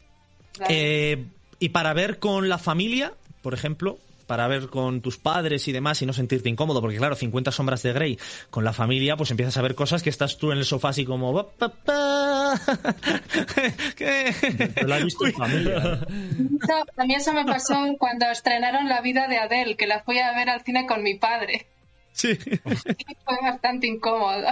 [0.59, 0.67] Vale.
[0.69, 1.25] Eh,
[1.59, 3.99] y para ver con la familia, por ejemplo,
[4.33, 7.83] para ver con tus padres y demás y no sentirte incómodo, porque claro, 50 sombras
[7.83, 8.19] de Grey
[8.49, 11.05] con la familia, pues empiezas a ver cosas que estás tú en el sofá así
[11.05, 11.35] como...
[11.35, 12.55] "Pa, pa, pa".
[13.95, 14.33] ¿Qué?
[14.87, 16.01] La he visto en familia.
[16.97, 20.33] A mí eso me pasó cuando estrenaron La vida de Adele, que la fui a
[20.33, 21.67] ver al cine con mi padre.
[22.13, 22.35] Sí,
[23.25, 24.47] fue bastante incómodo.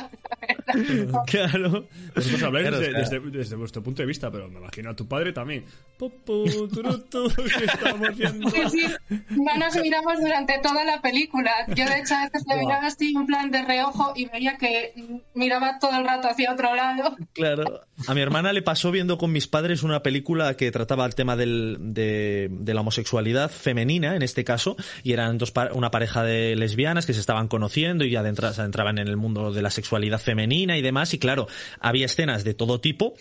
[1.26, 1.86] claro.
[2.14, 4.90] Vosotros habláis Claro, desde, o sea, desde- desde vuestro punto de vista, pero me imagino
[4.90, 5.64] a tu padre también.
[5.98, 8.50] Pu, turutu, ¿Qué estamos viendo?
[8.50, 8.84] Sí, sí,
[9.30, 11.50] no nos miramos durante toda la película.
[11.68, 14.94] Yo, de hecho, a veces le miraba así en plan de reojo y veía que
[15.34, 17.16] miraba todo el rato hacia otro lado.
[17.34, 17.82] Claro.
[18.06, 21.36] A mi hermana le pasó viendo con mis padres una película que trataba el tema
[21.36, 26.56] del- de, de la homosexualidad femenina, en este caso, y eran dos una pareja de
[26.56, 30.18] lesbianas que se estaban conociendo y adentra- se adentraban en el mundo de la sexualidad
[30.18, 31.46] femenina y demás, y claro,
[31.80, 33.12] había escenas de todo tipo.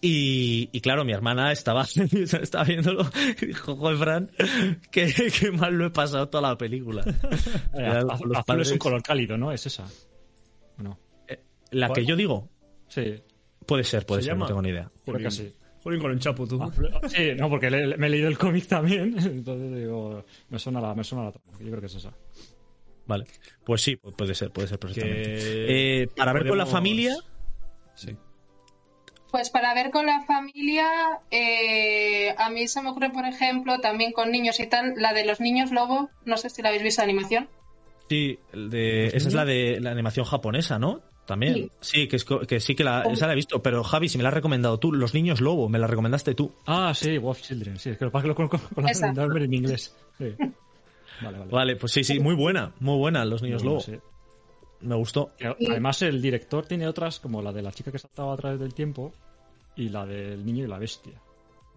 [0.00, 3.08] Y, y claro, mi hermana estaba, estaba viéndolo
[3.40, 4.30] y dijo, joder, Fran,
[4.90, 7.02] que, que mal lo he pasado toda la película.
[7.72, 9.52] Eh, Era azul es un color cálido, ¿no?
[9.52, 9.86] Es esa.
[10.78, 10.98] No.
[11.70, 12.48] La que yo digo,
[12.88, 13.14] Sí,
[13.66, 14.46] puede ser, puede ¿Se ser, no llama?
[14.48, 14.90] tengo ni idea.
[15.04, 15.52] creo que sí.
[15.82, 16.60] Jolín con el chapo, tú.
[17.08, 19.16] Sí, no, porque le- me he leído el cómic también.
[19.18, 21.32] Entonces digo, me suena la, me suena la.
[21.32, 22.12] Yo creo que es esa.
[23.06, 23.26] Vale.
[23.64, 25.22] Pues sí, pu- puede ser, puede ser perfectamente.
[25.32, 27.14] Que Eh, para ver con la familia,
[27.94, 28.14] Sí.
[29.30, 30.86] Pues para ver con la familia,
[31.30, 35.24] eh, a mí se me ocurre, por ejemplo, también con niños y tal, la de
[35.26, 36.10] los niños lobo.
[36.24, 37.48] No sé si la habéis visto la animación.
[38.08, 41.00] sí, el de, esa es la de la animación japonesa, ¿no?
[41.26, 41.54] También.
[41.54, 41.70] Sí.
[41.80, 43.60] Sí, que, es co- que sí que la, esa la he visto.
[43.60, 46.54] Pero Javi, si me la has recomendado tú, Los Niños Lobo, me la recomendaste tú.
[46.66, 47.78] Ah, sí, Wolf Children.
[47.80, 49.96] Sí, es que lo que pasa es que lo conozco en inglés.
[50.18, 50.34] Sí.
[51.22, 51.50] Vale, vale.
[51.50, 53.84] Vale, pues sí, sí, muy buena, muy buena, Los Niños Bueno, Lobo.
[53.84, 53.98] sí.
[54.80, 55.32] Me gustó.
[55.68, 58.74] Además, el director tiene otras, como la de la chica que saltaba a través del
[58.74, 59.12] tiempo
[59.74, 61.20] y la del niño y la bestia.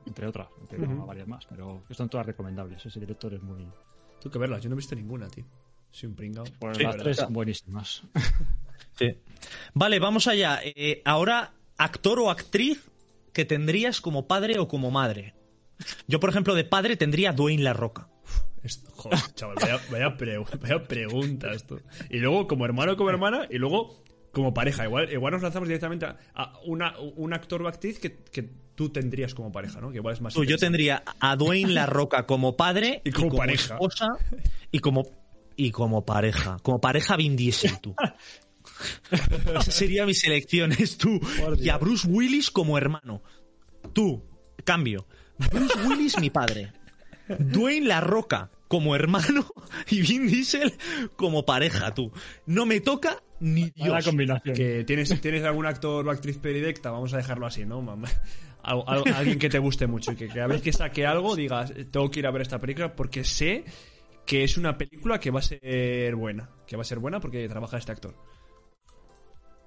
[0.05, 1.45] Entre otras, entre bueno, varias más.
[1.45, 2.85] Pero están todas recomendables.
[2.85, 3.65] Ese director es muy.
[4.21, 5.45] Tú que verlas, yo no he visto ninguna, tío.
[5.91, 6.45] Soy un pringao.
[6.45, 8.03] Sí, las tres son buenísimas.
[8.97, 9.15] Sí.
[9.73, 10.59] Vale, vamos allá.
[10.63, 12.89] Eh, ahora, actor o actriz
[13.31, 15.35] que tendrías como padre o como madre.
[16.07, 18.09] Yo, por ejemplo, de padre tendría a Dwayne La Roca.
[18.63, 21.79] Esto- joder, chaval, vaya, vaya, pre- vaya pregunta esto.
[22.09, 24.85] Y luego como hermano como hermana, y luego como pareja.
[24.85, 28.43] Igual, igual nos lanzamos directamente a, a una, un actor o actriz que, que
[28.75, 29.89] tú tendrías como pareja, ¿no?
[29.91, 33.35] Que igual es más Tú, yo tendría a Dwayne La Roca como padre Y como
[33.35, 33.73] pareja.
[33.75, 34.07] esposa
[34.71, 35.03] y como
[35.55, 37.93] y como pareja, como pareja Vin Diesel, tú.
[39.11, 41.19] Esa sería mi selección, es tú.
[41.59, 43.21] Y a Bruce Willis como hermano.
[43.93, 44.23] Tú,
[44.63, 45.05] cambio.
[45.51, 46.71] Bruce Willis mi padre.
[47.37, 49.45] Dwayne La Roca como hermano
[49.89, 50.73] y Vin Diesel
[51.15, 52.11] como pareja, tú.
[52.45, 54.05] No me toca ni Dios.
[54.05, 54.55] combinación.
[54.55, 57.81] Que tienes, tienes algún actor o actriz predilecta, vamos a dejarlo así, ¿no?
[57.81, 58.05] Mam-
[58.61, 61.73] Al- al- alguien que te guste mucho y que cada vez que saque algo digas,
[61.91, 63.63] tengo que ir a ver esta película porque sé
[64.25, 66.49] que es una película que va a ser buena.
[66.67, 68.15] Que va a ser buena porque trabaja este actor.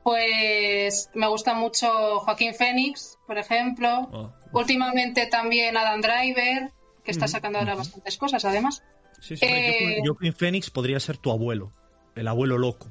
[0.03, 4.09] Pues me gusta mucho Joaquín Phoenix, por ejemplo.
[4.13, 4.33] Oh.
[4.53, 6.71] Últimamente también Adam Driver,
[7.05, 8.83] que está sacando ahora bastantes cosas, además.
[9.21, 9.45] Sí, sí.
[9.45, 11.73] Eh, Joaquin Phoenix podría ser tu abuelo,
[12.15, 12.89] el abuelo loco.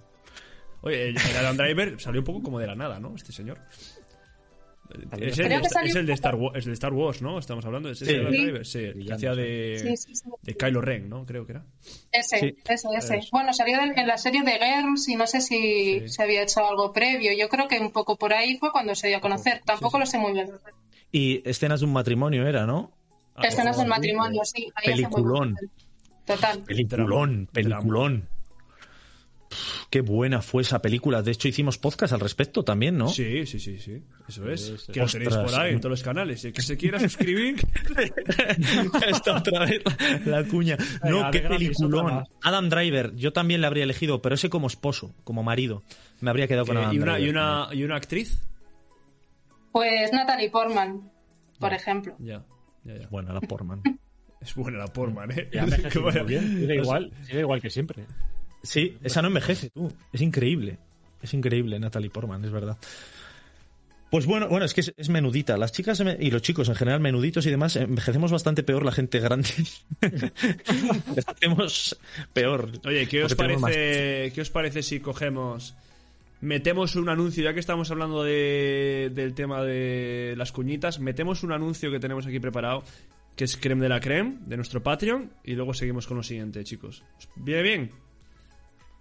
[0.82, 3.16] Oye, el, Adam Driver salió un poco como de la nada, ¿no?
[3.16, 3.60] Este señor.
[5.22, 7.40] Es el, de, es el Star Wars, es de Star Wars, ¿no?
[7.40, 8.14] Estamos hablando de ese Sí.
[8.16, 8.32] Adam.
[8.32, 10.30] Driver, sí, el que hacía de, Sí, sí, sí.
[10.42, 11.26] de Kylo Ren, ¿no?
[11.26, 11.64] Creo que era.
[12.12, 12.56] Ese, Sí.
[12.68, 13.16] ese, ese.
[13.20, 13.30] Eso.
[13.32, 16.10] Bueno, salió en, en la serie de Girls y no sé si Sí.
[16.10, 17.32] se había hecho algo previo.
[17.38, 19.62] Yo creo que un poco por ahí fue cuando se dio a conocer.
[19.66, 20.52] Tampoco lo sé muy bien.
[21.14, 22.92] Y escenas de un matrimonio era, ¿no?
[23.44, 24.72] Ah, Escenas del matrimonio, sí.
[24.76, 25.56] ahí Peliculón.
[26.26, 26.60] Total.
[26.64, 28.28] Peliculón, peliculón.
[29.50, 31.22] Pff, Qué buena fue esa película.
[31.22, 33.10] De hecho, hicimos podcast al respecto también, ¿no?
[33.10, 34.02] Sí, sí, sí, sí.
[34.30, 34.66] Eso es.
[34.66, 34.92] Sí, sí.
[34.94, 36.46] Que lo tenéis por ahí en todos los canales.
[36.46, 37.58] El que se quiera suscribir.
[39.08, 39.82] Esta otra vez
[40.26, 40.78] la cuña.
[41.04, 42.24] No, Venga, qué peliculón.
[42.42, 45.84] Adam Driver, yo también le habría elegido, pero ese como esposo, como marido.
[46.22, 47.28] Me habría quedado con que- Adam y, una, Driver.
[47.28, 48.42] y, una, y una actriz.
[49.74, 51.12] Pues Natalie Portman,
[51.60, 52.16] por ejemplo.
[52.20, 52.44] Ya,
[52.84, 53.08] ya, ya.
[53.10, 53.82] Bueno, la Portman.
[54.42, 55.50] Es buena la Portman, ¿eh?
[55.54, 56.60] Y ha envejecido Que vaya- muy bien.
[56.60, 58.06] Sigue igual, sigue igual que siempre.
[58.64, 59.92] Sí, esa no envejece, tú.
[60.14, 60.78] Es increíble.
[61.22, 62.78] Es increíble, Natalie Portman, es verdad.
[64.10, 65.56] Pues bueno, bueno, es que es, es menudita.
[65.58, 68.92] Las chicas me- y los chicos en general, menuditos y demás, envejecemos bastante peor la
[68.92, 69.48] gente grande.
[71.08, 71.98] Envejecemos
[72.34, 72.72] peor.
[72.86, 75.76] Oye, ¿qué os, parece, ¿qué os parece si cogemos,
[76.42, 81.52] metemos un anuncio, ya que estamos hablando de- del tema de las cuñitas, metemos un
[81.54, 82.84] anuncio que tenemos aquí preparado,
[83.36, 86.64] que es creme de la creme, de nuestro Patreon, y luego seguimos con lo siguiente,
[86.64, 87.04] chicos.
[87.18, 87.92] ¿Os ¿Viene bien?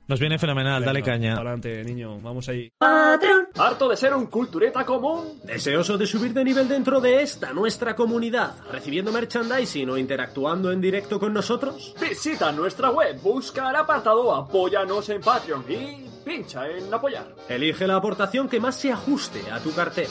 [0.09, 1.35] Nos viene fenomenal, dale caña.
[1.35, 2.69] Adelante, niño, vamos ahí.
[2.81, 5.39] ¿Harto de ser un cultureta común?
[5.45, 10.81] ¿Deseoso de subir de nivel dentro de esta nuestra comunidad, recibiendo merchandising o interactuando en
[10.81, 11.95] directo con nosotros?
[12.01, 17.35] Visita nuestra web, busca el apartado Apóyanos en Patreon y pincha en apoyar.
[17.49, 20.11] Elige la aportación que más se ajuste a tu cartera.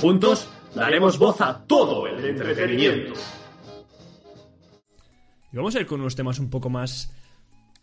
[0.00, 3.12] Juntos daremos voz a todo el entretenimiento.
[5.52, 7.12] Y vamos a ir con unos temas un poco más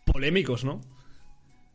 [0.04, 0.80] polémicos, ¿no?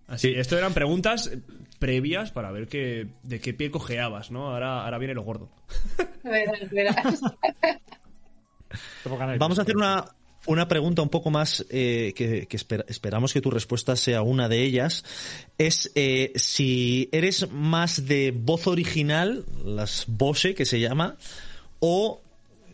[0.08, 0.40] Así, Sí.
[0.40, 1.32] esto eran preguntas
[1.80, 4.52] previas para ver qué, de qué pie cojeabas, ¿no?
[4.52, 5.50] Ahora, ahora viene lo gordo.
[6.24, 7.22] Verás, verás.
[9.40, 10.04] Vamos a hacer una,
[10.48, 14.48] una pregunta un poco más eh, que, que espera- esperamos que tu respuesta sea una
[14.50, 15.04] de ellas.
[15.58, 21.18] Es eh, si eres más de voz original, las Bose que se llama,
[21.80, 22.22] o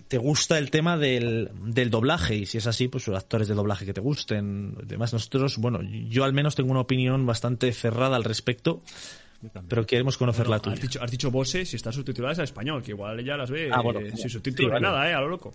[0.08, 3.86] te gusta el tema del, del doblaje y si es así, pues actores de doblaje
[3.86, 4.76] que te gusten.
[4.84, 5.80] Además, nosotros, bueno,
[6.10, 8.82] yo al menos tengo una opinión bastante cerrada al respecto,
[9.70, 10.76] pero queremos conocer la Has tuya.
[10.76, 13.82] dicho, has dicho Bose si está subtituladas al español, que igual ella las ve Ah,
[13.82, 14.86] bueno, eh, sin subtítulos sí, vale.
[14.86, 15.14] nada, ¿eh?
[15.14, 15.54] A lo loco.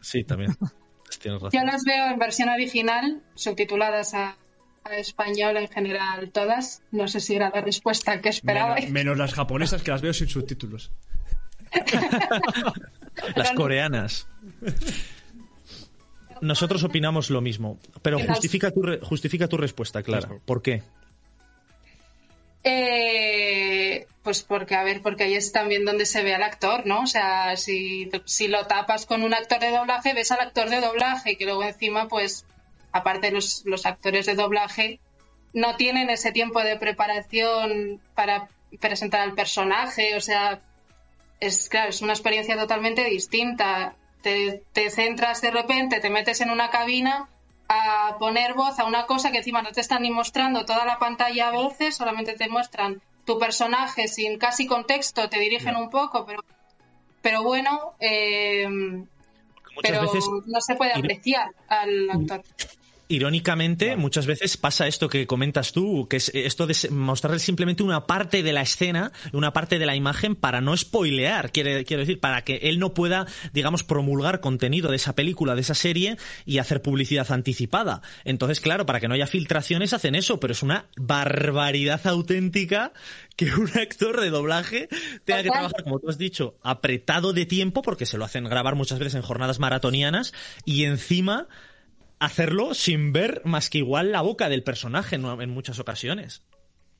[0.00, 0.54] Sí, también.
[1.18, 1.60] Tienes razón.
[1.60, 4.36] Yo las veo en versión original, subtituladas a,
[4.84, 6.82] a español en general todas.
[6.92, 8.84] No sé si era la respuesta que esperabais.
[8.84, 10.92] Menos, menos las japonesas que las veo sin subtítulos.
[13.36, 14.26] Las coreanas.
[16.40, 20.28] Nosotros opinamos lo mismo, pero Que las- justifica tu, re- justifica tu respuesta, Clara.
[20.46, 20.82] ¿Por qué?
[22.62, 27.02] Eh, pues porque, a ver, porque ahí es también donde se ve al actor, ¿no?
[27.02, 30.80] O sea, si, si lo tapas con un actor de doblaje, ves al actor de
[30.80, 32.44] doblaje, que luego encima, pues,
[32.92, 35.00] aparte los, los actores de doblaje
[35.52, 40.60] no tienen ese tiempo de preparación para presentar al personaje, o sea,
[41.40, 43.96] es claro, es una experiencia totalmente distinta.
[44.22, 47.28] Te, te centras de repente, te metes en una cabina
[47.72, 50.98] a poner voz a una cosa que encima no te están ni mostrando toda la
[50.98, 56.26] pantalla a veces, solamente te muestran tu personaje sin casi contexto, te dirigen un poco,
[56.26, 56.40] pero,
[57.22, 59.06] pero bueno, eh, Muchas
[59.82, 62.42] pero veces no se puede ir- apreciar al actor.
[63.10, 68.06] Irónicamente, muchas veces pasa esto que comentas tú, que es esto de mostrarle simplemente una
[68.06, 72.20] parte de la escena, una parte de la imagen para no spoilear, quiere, quiero decir,
[72.20, 76.58] para que él no pueda, digamos, promulgar contenido de esa película, de esa serie y
[76.58, 78.00] hacer publicidad anticipada.
[78.24, 82.92] Entonces, claro, para que no haya filtraciones hacen eso, pero es una barbaridad auténtica
[83.34, 84.88] que un actor de doblaje
[85.24, 88.76] tenga que trabajar, como tú has dicho, apretado de tiempo, porque se lo hacen grabar
[88.76, 90.32] muchas veces en jornadas maratonianas,
[90.64, 91.48] y encima
[92.20, 96.42] hacerlo sin ver más que igual la boca del personaje en, muchas ocasiones.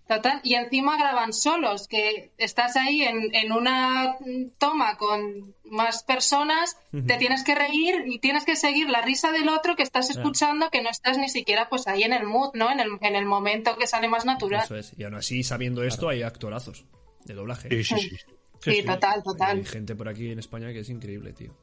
[0.08, 4.16] Total, y encima graban solos, que estás ahí en, una
[4.58, 9.48] toma con más personas, te tienes que reír y tienes que seguir la risa del
[9.48, 12.72] otro que estás escuchando, que no estás ni siquiera pues ahí en el mood, ¿no?
[12.72, 14.64] En el, en el momento que sale más natural.
[14.64, 16.84] Eso es, y aún así, sabiendo esto, hay actorazos
[17.24, 17.68] de doblaje.
[17.68, 18.16] Sí, sí, sí.
[18.62, 19.58] Sí, total, total.
[19.58, 21.54] Hay gente por aquí en España que es increíble, tío.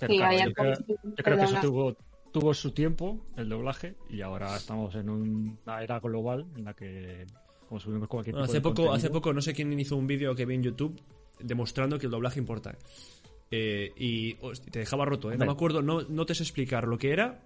[0.00, 1.96] yo, creo, que eso tuvo
[2.38, 7.24] tuvo su tiempo el doblaje y ahora estamos en una era global en la que
[7.66, 10.54] consumimos cualquier tipo hace poco hace poco no sé quién hizo un vídeo que vi
[10.54, 11.00] en YouTube
[11.40, 12.76] demostrando que el doblaje importa.
[13.50, 14.34] Eh, y
[14.70, 15.38] te dejaba roto ¿eh?
[15.38, 17.40] no me acuerdo no, no te sé explicar lo que era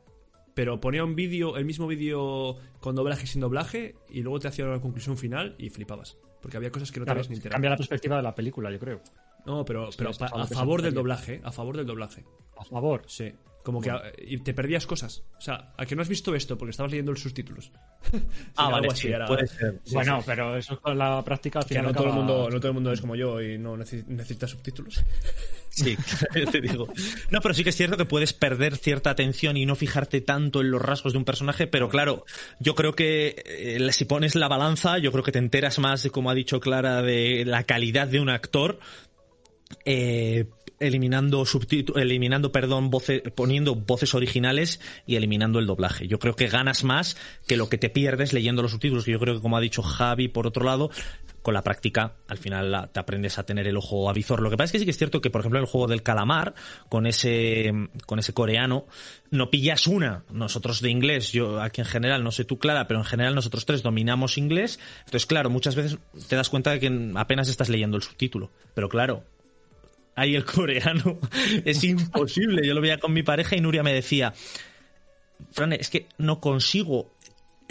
[0.54, 4.48] pero ponía un vídeo el mismo vídeo con doblaje y sin doblaje y luego te
[4.48, 7.52] hacía una conclusión final y flipabas porque había cosas que no te habías ni enterado.
[7.52, 9.02] cambia la perspectiva de la película yo creo.
[9.46, 12.24] No pero, pero a favor del doblaje a favor del doblaje.
[12.56, 13.32] A favor sí
[13.62, 15.22] como que y te perdías cosas.
[15.38, 17.70] O sea, a que no has visto esto porque estabas leyendo los subtítulos.
[18.56, 19.80] ah, vale, sí, puede ser.
[19.92, 21.84] bueno, pero eso con la práctica al final.
[21.84, 25.02] no, todo el mundo, no todo el mundo es como yo y no necesita subtítulos.
[25.72, 25.96] Sí,
[26.50, 26.88] te digo.
[27.30, 30.62] No, pero sí que es cierto que puedes perder cierta atención y no fijarte tanto
[30.62, 32.24] en los rasgos de un personaje, pero claro,
[32.58, 36.28] yo creo que eh, si pones la balanza, yo creo que te enteras más, como
[36.28, 38.80] ha dicho Clara, de la calidad de un actor.
[39.84, 40.46] Eh,
[40.80, 41.44] eliminando
[41.94, 46.08] eliminando, perdón, voces, poniendo voces originales y eliminando el doblaje.
[46.08, 47.16] Yo creo que ganas más
[47.46, 50.28] que lo que te pierdes leyendo los subtítulos, yo creo que como ha dicho Javi,
[50.28, 50.90] por otro lado,
[51.42, 54.40] con la práctica al final te aprendes a tener el ojo avizor.
[54.40, 55.86] Lo que pasa es que sí que es cierto que, por ejemplo, en el juego
[55.86, 56.54] del calamar,
[56.88, 57.72] con ese,
[58.06, 58.86] con ese coreano,
[59.30, 60.24] no pillas una.
[60.30, 63.66] Nosotros de inglés, yo aquí en general, no sé tú, Clara, pero en general nosotros
[63.66, 64.78] tres dominamos inglés.
[65.00, 68.50] Entonces, claro, muchas veces te das cuenta de que apenas estás leyendo el subtítulo.
[68.74, 69.24] Pero claro,
[70.14, 71.18] ahí el coreano.
[71.64, 72.66] es imposible.
[72.66, 74.32] Yo lo veía con mi pareja y Nuria me decía,
[75.52, 77.10] Fran, es que no consigo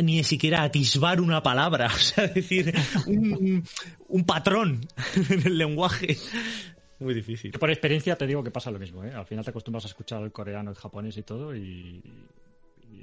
[0.02, 2.74] ni siquiera atisbar una palabra, o sea, decir
[3.08, 4.88] un, patrón
[5.30, 6.18] en el lenguaje.
[7.00, 7.52] Muy difícil.
[7.52, 9.14] Por experiencia te digo que pasa lo mismo, ¿eh?
[9.14, 12.02] Al final te acostumbras a escuchar el coreano, el japonés y todo y,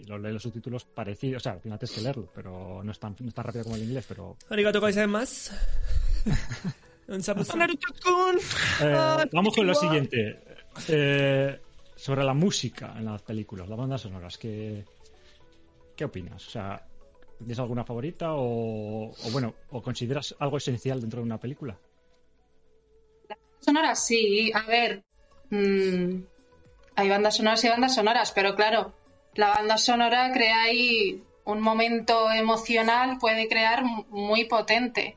[0.06, 1.42] los lees los subtítulos parecidos.
[1.42, 3.64] O sea, al final tienes que leerlo, pero no es tan, no es tan rápido
[3.64, 4.36] como el inglés, pero...
[4.50, 5.52] Arigato más.
[8.82, 10.40] Eh, vamos con lo siguiente.
[10.88, 11.60] Eh,
[11.94, 14.84] sobre la música en las películas, las bandas sonoras, ¿qué,
[15.96, 16.46] qué opinas?
[16.46, 16.86] O sea,
[17.38, 21.78] ¿tienes alguna favorita o, bueno, o consideras algo esencial dentro de una película?
[23.28, 25.04] Las sonoras sí, a ver,
[25.50, 26.20] mm,
[26.96, 28.92] hay bandas sonoras y bandas sonoras, pero claro,
[29.34, 35.16] la banda sonora crea ahí un momento emocional, puede crear muy potente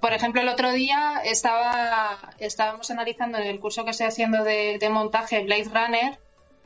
[0.00, 4.78] por ejemplo, el otro día estaba, estábamos analizando en el curso que estoy haciendo de,
[4.90, 6.18] montaje Blade Runner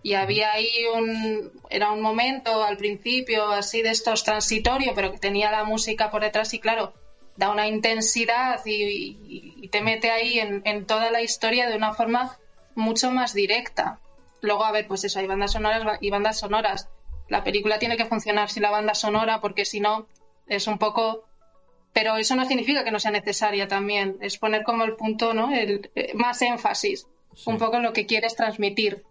[0.02, 5.18] y había ahí un, era un momento al principio así de estos transitorio, pero que
[5.18, 6.92] tenía la música por detrás y claro,
[7.36, 12.36] da una intensidad y, te mete ahí en, toda la historia de una forma
[12.74, 14.00] mucho más directa.
[14.42, 16.88] Luego, a ver, pues eso, hay bandas sonoras y bandas sonoras.
[17.28, 20.06] La película tiene que funcionar sin la banda sonora porque si no
[20.46, 21.24] es un poco
[21.92, 24.16] pero eso no significa que no sea necesaria también.
[24.20, 25.54] Es poner como el punto, ¿no?
[25.54, 27.06] El, eh, más énfasis,
[27.46, 29.04] un poco en lo que quieres transmitir.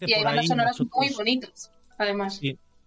[0.00, 2.40] y hay bandas sonoras muy bonitas, además.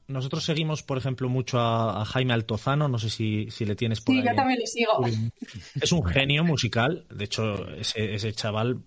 [0.05, 4.13] Nosotros seguimos, por ejemplo, mucho a, Jaime Altozano, no sé si, si le tienes por
[4.13, 4.91] sí, yo también le sigo.
[5.81, 8.83] Es un genio musical, de hecho, ese, ese chaval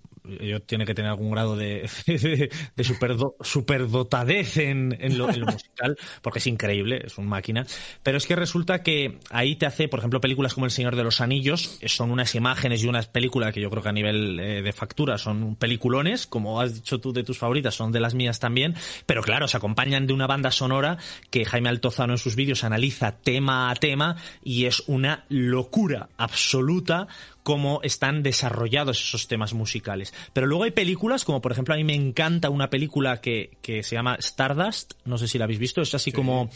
[0.67, 1.89] tiene que tener algún grado de,
[2.77, 7.67] de, superdotadez en, en, lo, musical, porque es increíble, es una máquina.
[8.03, 11.05] Pero es que resulta que ahí te hace, por ejemplo, películas como El Señor de
[11.05, 14.63] los Anillos, son unas imágenes y unas películas que yo creo que a nivel eh,
[14.63, 18.41] de factura son peliculones, como has dicho tú de tus favoritas, son de las mías
[18.41, 18.75] también,
[19.07, 20.99] pero claro, se acompañan de una banda sonora
[21.31, 27.09] que Jaime Altozano en sus vídeos analiza tema a tema y es una locura absoluta
[27.47, 30.13] cómo están desarrollados esos temas musicales.
[30.33, 33.95] Pero luego hay películas, como por ejemplo a mí me encanta una película que, se
[33.95, 36.51] llama Stardust, no sé si la habéis visto, es así como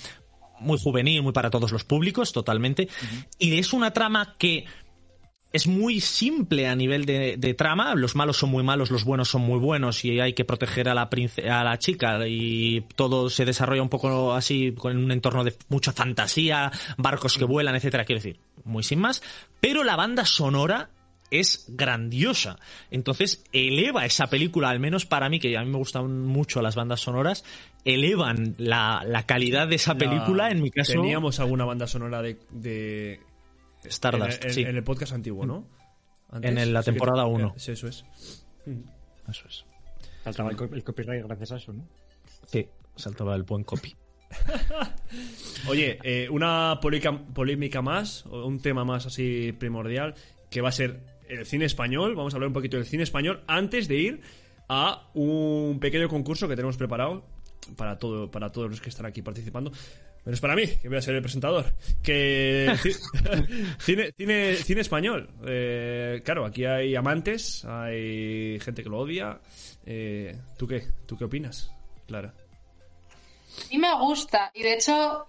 [0.59, 2.89] muy juvenil, muy para todos los públicos, totalmente.
[3.39, 4.65] Y es una trama que
[5.53, 7.95] es muy simple a nivel de, de, trama.
[7.95, 10.95] Los malos son muy malos, los buenos son muy buenos y hay que proteger a
[10.95, 11.09] la,
[11.51, 15.93] a la chica y todo se desarrolla un poco así con un entorno de mucha
[15.93, 18.05] fantasía, barcos que vuelan, etcétera.
[18.05, 19.23] Quiero decir, muy sin más.
[19.61, 20.91] Pero la banda sonora
[21.31, 22.59] es grandiosa.
[22.91, 26.75] Entonces eleva esa película, al menos para mí, que a mí me gustan mucho las
[26.75, 27.45] bandas sonoras,
[27.85, 30.45] elevan la, la calidad de esa película.
[30.45, 30.51] La...
[30.51, 30.93] En mi caso.
[30.93, 32.39] Teníamos alguna banda sonora de.
[32.51, 33.21] de...
[33.85, 34.61] Stardust, en, en, sí.
[34.63, 35.67] en, el podcast antiguo, ¿no?
[36.31, 37.55] Antes, en la temporada 1.
[37.57, 38.05] Sí, eso es.
[39.27, 39.65] Eso es.
[40.23, 41.89] Saltaba el, el copyright gracias a eso, ¿no?
[42.45, 43.97] Sí, saltaba el buen copy.
[45.69, 50.15] Oye, eh, una polémica, más, un tema más así primordial,
[50.51, 52.15] que va a ser el cine español.
[52.15, 54.21] Vamos a hablar un poquito del cine español antes de ir
[54.69, 57.25] a un pequeño concurso que tenemos preparado
[57.77, 59.73] para, todo, para todos los que están aquí participando.
[60.23, 61.65] Pero es para mí, que voy a ser el presentador.
[62.03, 62.73] Que
[63.79, 65.31] cine, cine, cine español.
[65.47, 69.41] Eh, claro, aquí hay amantes, hay gente que lo odia.
[69.87, 70.85] Eh, ¿Tú qué?
[71.07, 71.73] ¿Tú qué opinas,
[72.07, 72.35] Clara?
[73.71, 75.29] Mí me gusta y de hecho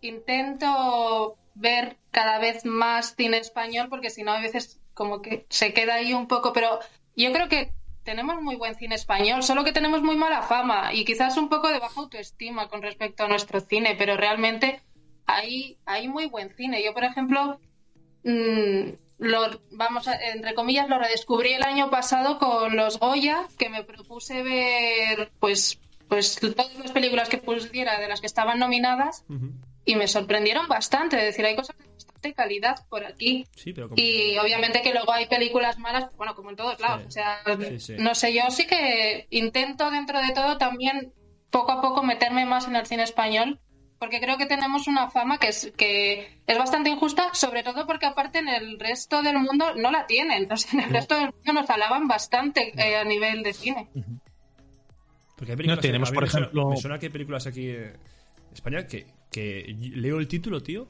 [0.00, 5.72] intento ver cada vez más cine español porque si no a veces como que se
[5.72, 6.78] queda ahí un poco, pero
[7.16, 7.72] yo creo que
[8.04, 11.68] tenemos muy buen cine español, solo que tenemos muy mala fama y quizás un poco
[11.68, 14.82] de baja autoestima con respecto a nuestro cine, pero realmente
[15.26, 16.82] hay, hay muy buen cine.
[16.82, 17.60] Yo, por ejemplo,
[18.24, 23.68] mmm, lo, vamos a, entre comillas, lo redescubrí el año pasado con los Goya, que
[23.68, 25.80] me propuse ver pues,
[26.12, 29.52] pues todas las películas que pusiera de las que estaban nominadas uh -huh.
[29.86, 31.16] y me sorprendieron bastante.
[31.16, 33.46] Es decir, hay cosas de bastante calidad por aquí.
[33.56, 37.00] Sí, pero y obviamente que luego hay películas malas, bueno, como en todos lados.
[37.04, 37.08] Sí.
[37.08, 37.38] O sea,
[37.78, 41.14] sí, no sé, yo sí que intento dentro de todo también
[41.48, 43.58] poco a poco meterme más en el cine español
[43.98, 48.04] porque creo que tenemos una fama que es, que es bastante injusta, sobre todo porque
[48.04, 50.50] aparte en el resto del mundo no la tienen.
[50.52, 50.98] O sea, en el no.
[50.98, 53.88] resto del mundo nos alaban bastante eh, a nivel de cine.
[55.42, 56.70] Porque hay películas no tenemos, que, por ejemplo...
[56.70, 57.94] Me suena que hay películas aquí en
[58.54, 60.86] España que, que leo el título, tío,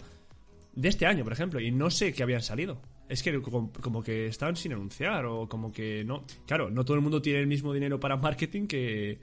[0.74, 2.78] de este año, por ejemplo, y no sé que habían salido.
[3.08, 6.26] Es que como, que estaban sin anunciar o como que no...
[6.46, 9.20] Claro, no todo el mundo tiene el mismo dinero para marketing que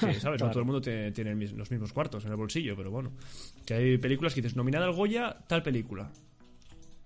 [0.00, 0.20] que, ¿sabes?
[0.20, 0.46] Claro.
[0.46, 3.12] No todo el mundo tiene, tiene, los mismos cuartos en el bolsillo, pero bueno.
[3.64, 6.10] Que hay películas que dices, nominada al Goya, tal película.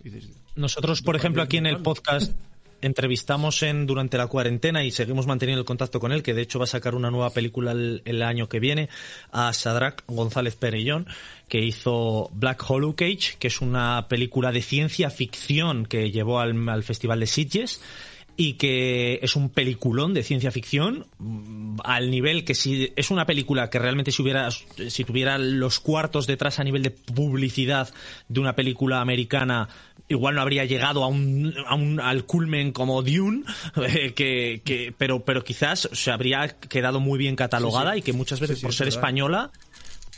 [0.02, 2.40] Dices, Nosotros, por ejemplo, aquí en el podcast
[2.82, 6.58] entrevistamos en durante la cuarentena y seguimos manteniendo el contacto con él, que de hecho
[6.58, 8.88] va a sacar una nueva película el, año que viene,
[9.32, 11.06] a Sadrach González Perellón,
[11.48, 16.68] que hizo Black Hollow Cage, que es una película de ciencia ficción que llevó al,
[16.68, 17.80] al Festival de Sitges
[18.36, 21.06] y que es un peliculón de ciencia ficción
[21.84, 26.26] al nivel que si es una película que realmente si hubiera si tuviera los cuartos
[26.26, 27.92] detrás a nivel de publicidad
[28.28, 29.68] de una película americana
[30.08, 33.44] igual no habría llegado a un, a un al culmen como Dune
[33.76, 37.98] eh, que, que pero pero quizás se habría quedado muy bien catalogada sí, sí.
[38.00, 39.50] y que muchas veces sí, por ser española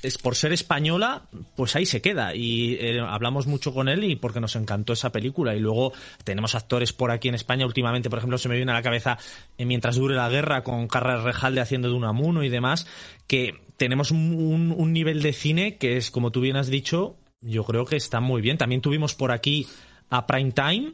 [0.02, 1.22] es por ser española,
[1.56, 2.34] pues ahí se queda.
[2.34, 5.54] Y eh, hablamos mucho con él y porque nos encantó esa película.
[5.54, 7.66] Y luego tenemos actores por aquí en España.
[7.66, 9.18] Últimamente, por ejemplo, se me viene a la cabeza
[9.58, 12.86] eh, Mientras dure la guerra con Carras Rejalde haciendo de Unamuno y demás.
[13.26, 17.16] Que tenemos un, un, nivel de cine que es, como tú bien has dicho,
[17.46, 18.58] yo creo que está muy bien.
[18.58, 19.66] También tuvimos por aquí
[20.10, 20.92] a Prime Time.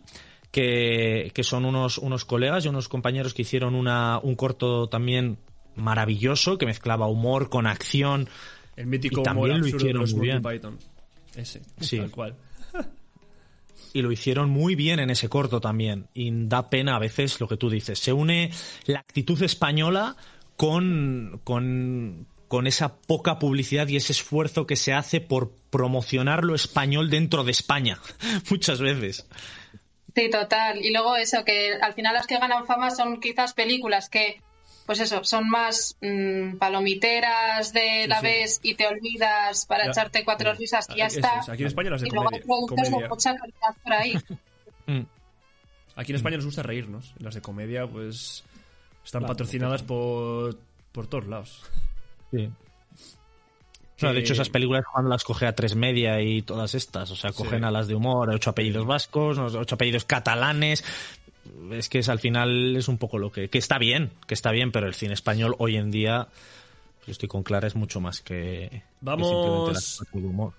[0.51, 5.39] Que, que son unos, unos colegas y unos compañeros que hicieron una, un corto también
[5.77, 8.29] maravilloso que mezclaba humor con acción
[8.77, 10.43] el mítico y también lo hicieron muy bien.
[10.43, 10.79] Python.
[11.35, 11.99] Ese, sí.
[11.99, 12.37] tal cual.
[13.93, 16.09] y lo hicieron muy bien en ese corto también.
[16.15, 17.99] Y da pena a veces lo que tú dices.
[17.99, 18.51] Se une
[18.87, 20.17] la actitud española
[20.57, 26.55] con, con, con esa poca publicidad y ese esfuerzo que se hace por promocionar lo
[26.55, 27.99] español dentro de España.
[28.51, 29.27] Muchas veces.
[30.15, 30.85] Sí, total.
[30.85, 34.43] Y luego eso, que al final las que ganan fama son quizás películas que
[34.85, 39.93] pues eso, son más mmm, palomiteras de la sí, vez y te olvidas para ya,
[39.93, 41.41] echarte cuatro risas y ya está.
[41.41, 41.49] Es.
[41.49, 42.43] Aquí en España las de y luego comedia.
[42.43, 44.15] hay productos de mucha calidad por ahí.
[44.85, 45.07] Mm.
[45.95, 47.15] Aquí en España nos gusta reírnos.
[47.21, 48.43] Las de comedia, pues,
[49.05, 50.59] están claro, patrocinadas por,
[50.91, 51.63] por todos lados.
[52.33, 52.51] Sí.
[54.01, 57.15] No, de hecho, esas películas cuando las coge a tres media y todas estas, o
[57.15, 57.65] sea, cogen sí.
[57.65, 60.83] a las de humor, ocho apellidos vascos, ocho apellidos catalanes,
[61.71, 64.51] es que es al final es un poco lo que que está bien que está
[64.51, 66.29] bien pero el cine español hoy en día
[67.07, 70.53] yo estoy con Clara es mucho más que vamos que humor.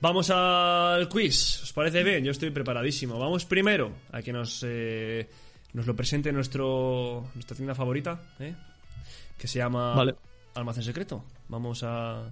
[0.00, 5.28] vamos al quiz os parece bien yo estoy preparadísimo vamos primero a que nos eh,
[5.72, 8.54] nos lo presente nuestro nuestra tienda favorita ¿eh?
[9.36, 10.14] que se llama vale.
[10.54, 12.30] Almacén Secreto vamos a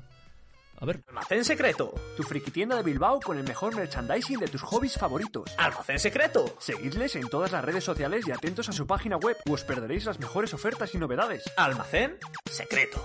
[0.80, 1.02] A ver.
[1.08, 5.50] Almacén Secreto, tu friki tienda de Bilbao con el mejor merchandising de tus hobbies favoritos.
[5.58, 6.54] Almacén Secreto.
[6.60, 10.04] Seguidles en todas las redes sociales y atentos a su página web, o os perderéis
[10.04, 11.42] las mejores ofertas y novedades.
[11.56, 12.16] Almacén
[12.48, 13.02] Secreto.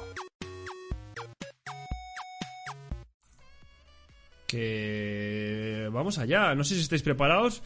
[4.45, 6.53] Que vamos allá.
[6.53, 7.63] No sé si estáis preparados.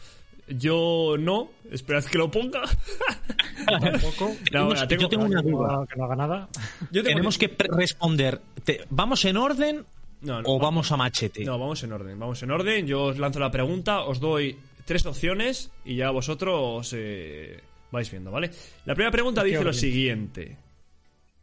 [0.50, 1.50] Yo no.
[1.70, 2.62] Esperad que lo ponga.
[3.66, 4.34] Tampoco.
[4.52, 5.72] No, Yo tengo- tengo una Que duda.
[5.72, 6.48] no- que no haga nada.
[6.90, 8.40] Yo tengo- Tenemos que responder.
[8.64, 9.84] Te- ¿Vamos en orden
[10.22, 11.44] No, no, o va- vamos a machete?
[11.44, 12.18] No, vamos en orden.
[12.18, 12.86] Vamos en orden.
[12.86, 18.30] Yo os lanzo la pregunta, os doy tres opciones y ya vosotros eh, vais viendo,
[18.30, 18.50] ¿vale?
[18.86, 20.56] La primera pregunta ¿Qué dice lo siguiente.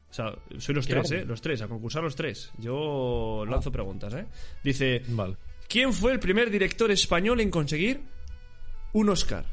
[0.09, 1.19] O sea, soy los ¿Qué tres, orden?
[1.23, 1.25] ¿eh?
[1.25, 2.49] Los tres, a concursar los tres.
[2.57, 4.25] Yo lanzo preguntas, ¿eh?
[4.63, 5.35] Dice, Vale.
[5.67, 7.99] ¿quién fue el primer director español en conseguir
[8.95, 9.43] un Oscar?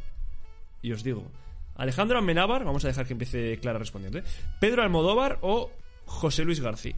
[0.82, 1.24] Y os digo,
[1.74, 4.24] Alejandro Amenábar, vamos a dejar que empiece Clara respondiendo, ¿eh?
[4.60, 5.70] Pedro Almodóvar o
[6.06, 6.94] José Luis García.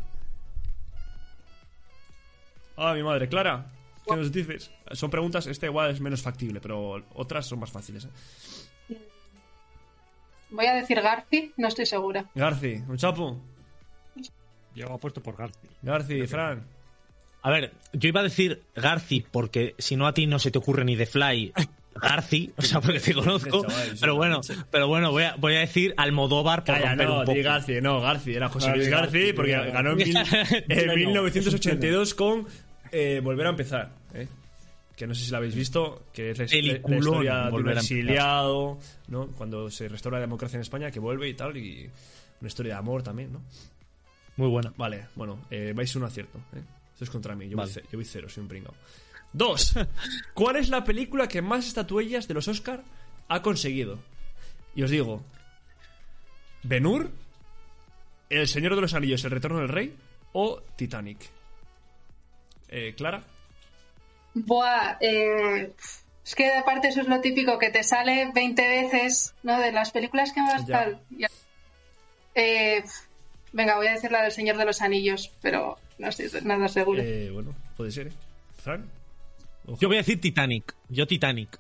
[2.77, 3.71] Ah, mi madre, Clara,
[4.07, 4.71] ¿qué nos dices?
[4.93, 8.05] Son preguntas, esta igual es menos factible, pero otras son más fáciles.
[8.05, 8.99] ¿eh?
[10.51, 12.27] Voy a decir Garci, no estoy segura.
[12.35, 13.41] Garci, un chapo.
[14.75, 15.71] Yo apuesto por García.
[15.81, 16.63] Garci, Fran.
[17.41, 20.59] A ver, yo iba a decir Garci porque si no a ti no se te
[20.59, 21.55] ocurre ni de Fly.
[22.01, 23.65] Garci, o sea, porque te conozco.
[24.01, 24.41] Pero bueno,
[24.71, 27.39] pero bueno, voy a, voy a decir Almodóvar por Calla, romper no, un poco.
[27.43, 30.17] Garci, no, Garci, era José Luis Garci, porque ganó en, mil-
[30.51, 32.47] en Pleno, 1982 con
[32.93, 34.27] eh, Volver a empezar, ¿eh?
[34.97, 38.79] que no sé si la habéis visto, que es la, historia de un exiliado,
[39.09, 39.27] ¿no?
[39.29, 41.91] cuando se restaura la democracia en España, que vuelve y tal, y
[42.41, 43.43] una historia de amor también, ¿no?
[44.37, 44.73] Muy buena.
[44.77, 46.39] Vale, bueno, eh, vais uno acierto.
[46.57, 46.61] ¿eh?
[46.93, 47.73] Esto es contra mí, yo, Vale.
[47.73, 48.75] voy, ce- yo voy cero, soy un pringao.
[49.35, 49.75] Dos.
[50.35, 52.83] ¿Cuál es la película que más estatuillas de los Oscar
[53.29, 53.99] ha conseguido?
[54.77, 55.23] Y os digo,
[56.63, 57.11] ¿Benur?
[58.31, 59.95] ¿El Señor de los Anillos, El Retorno del Rey?
[60.33, 61.19] ¿O Titanic?
[62.69, 63.23] Eh, ¿Clara?
[64.35, 65.73] Buah, eh,
[66.25, 69.59] es que aparte eso es lo típico, que te sale 20 veces, ¿no?
[69.61, 70.79] De las películas que más Ya.
[70.79, 71.01] tal.
[71.11, 71.29] Ya.
[72.37, 72.83] Eh,
[73.53, 77.03] venga, voy a decir la del Señor de los Anillos, pero no estoy nada seguro.
[77.03, 78.13] Eh, bueno, puede ser, ¿eh?
[78.63, 78.89] ¿Fran?
[79.67, 80.75] ¿O Yo voy a decir Titanic.
[80.89, 81.59] Yo Titanic.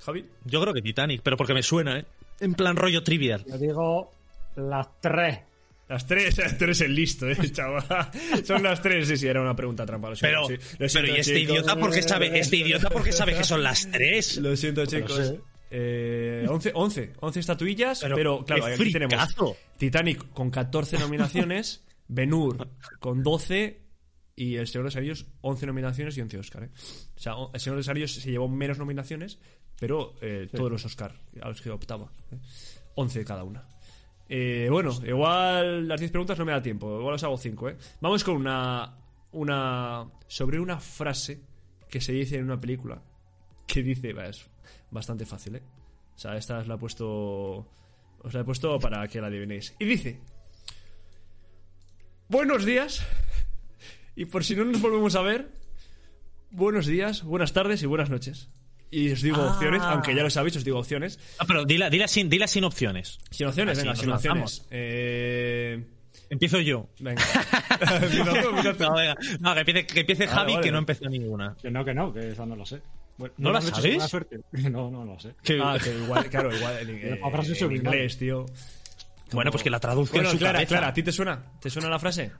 [0.00, 0.24] Javi?
[0.44, 2.04] Yo creo que Titanic, pero porque me suena, ¿eh?
[2.40, 3.44] En plan rollo trivial.
[3.46, 4.12] Yo digo
[4.56, 5.40] las tres.
[5.88, 7.84] Las tres, tú eres el listo, ¿eh, chaval?
[8.44, 10.10] Son las tres, sí, sí, era una pregunta trampa.
[10.10, 10.76] Lo siento, Pero, sí.
[10.78, 11.52] Lo pero ¿y este chicos.
[11.52, 14.36] idiota por qué sabe, este idiota por qué sabe que son las tres?
[14.36, 15.16] Lo siento, chicos.
[15.16, 15.40] sé.
[15.72, 19.36] Eh, 11, 11, 11 estatuillas, pero, Pero claro, aquí tenemos.
[19.78, 22.68] Titanic con 14 nominaciones, Ben-Hur
[23.00, 23.80] con 12
[24.40, 26.64] y El Señor de los Anillos 11 nominaciones y 11 Oscar.
[26.64, 26.70] ¿eh?
[27.14, 29.38] O sea, El Señor de los Anillos se llevó menos nominaciones,
[29.78, 32.10] pero eh, todos los Oscar a los que optaba.
[32.32, 32.38] ¿eh?
[32.94, 33.68] 11 cada una.
[34.30, 37.68] Eh, bueno, igual las 10 preguntas no me da tiempo, igual os hago 5.
[37.68, 37.76] ¿eh?
[38.00, 38.96] Vamos con una,
[39.32, 40.10] una.
[40.26, 41.42] sobre una frase
[41.90, 43.02] que se dice en una película
[43.66, 44.48] que dice, va, es
[44.90, 45.62] bastante fácil, ¿eh?
[46.14, 47.66] O sea, esta os la he puesto.
[48.22, 49.74] Os la he puesto para que la adivinéis.
[49.78, 50.18] Y dice:
[52.30, 53.04] Buenos días.
[54.20, 55.48] Y por si no nos volvemos a ver,
[56.50, 58.50] buenos días, buenas tardes y buenas noches.
[58.90, 59.54] Y os digo Ah.
[59.54, 61.18] opciones, aunque ya lo sabéis, os digo opciones.
[61.38, 63.18] Ah, pero dila, dila, sin, dila sin opciones.
[63.30, 64.66] Sin opciones, Así venga, sin opciones.
[64.70, 65.82] Eh,
[66.28, 66.90] Empiezo yo.
[66.98, 67.22] venga.
[68.78, 69.16] No, venga.
[69.40, 70.64] No, que empiece, que empiece Vale, Javi, vale.
[70.66, 71.56] que no empezó ninguna.
[71.62, 72.82] Que no, que no, que esa no lo sé.
[73.16, 74.38] Bueno, ¿No la buena suerte.
[74.70, 75.34] No, no lo sé.
[75.42, 78.44] Que- Ah, que igual, claro, igual en, eh, La frase es en inglés, tío.
[79.32, 80.68] Bueno, pues que la traduzca Bueno, en su Clara, cabeza.
[80.68, 81.42] Clara, ¿a ti te suena?
[81.58, 82.32] ¿Te suena la frase?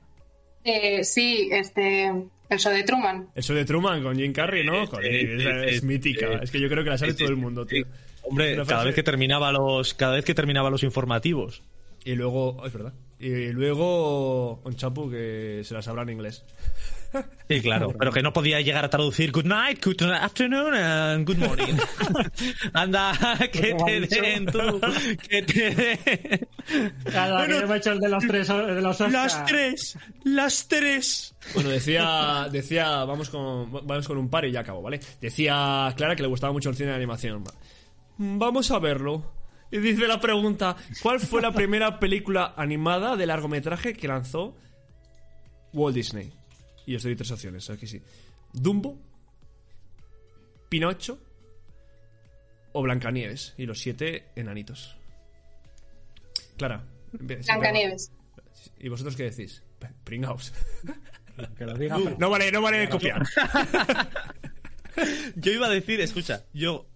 [0.63, 2.05] Eh, sí, este,
[2.49, 3.29] el show de Truman.
[3.35, 4.85] Eso de Truman con Jim Carrey, ¿no?
[4.87, 6.27] Joder, esa eh, es mítica.
[6.27, 7.85] eh, Es que yo creo que la sabe todo el mundo, tío.
[8.23, 11.63] Hombre, cada frase- vez que terminaba los, cada vez que terminaba los informativos.
[12.03, 12.93] Y luego, oh, es verdad.
[13.19, 16.43] Y luego un chapu que se la sabrá en inglés.
[17.49, 21.37] Sí, claro, pero que no podía llegar a traducir good night, good afternoon and good
[21.37, 21.75] morning.
[22.73, 23.13] Anda,
[23.51, 24.79] que ¿Cómo ha te den tú,
[25.27, 26.47] que te den.
[27.11, 28.99] Cada Bueno, que me he hecho el de los tres de los.
[29.01, 31.35] Las tres, las tres.
[31.53, 35.01] Bueno, decía, decía, vamos con, vamos con un par y ya acabo, ¿vale?
[35.19, 37.43] Decía Clara que le gustaba mucho el cine de animación.
[38.17, 39.33] Vamos a verlo.
[39.71, 44.55] Y dice la pregunta, ¿cuál fue la primera película animada de largometraje que lanzó
[45.73, 46.40] Walt Disney?
[46.85, 48.01] Y os doy tres opciones, aquí sí.
[48.53, 48.99] Dumbo,
[50.69, 51.19] Pinocho
[52.73, 53.53] o Blancanieves.
[53.57, 54.97] Y los siete enanitos.
[56.57, 56.83] Clara.
[57.13, 58.11] Blancanieves.
[58.79, 59.63] ¿Y vosotros qué decís?
[60.03, 60.53] Pringaos.
[61.57, 61.97] Que lo diga.
[62.19, 63.25] No vale, no vale copiar.
[65.35, 66.87] Yo iba a decir, escucha, yo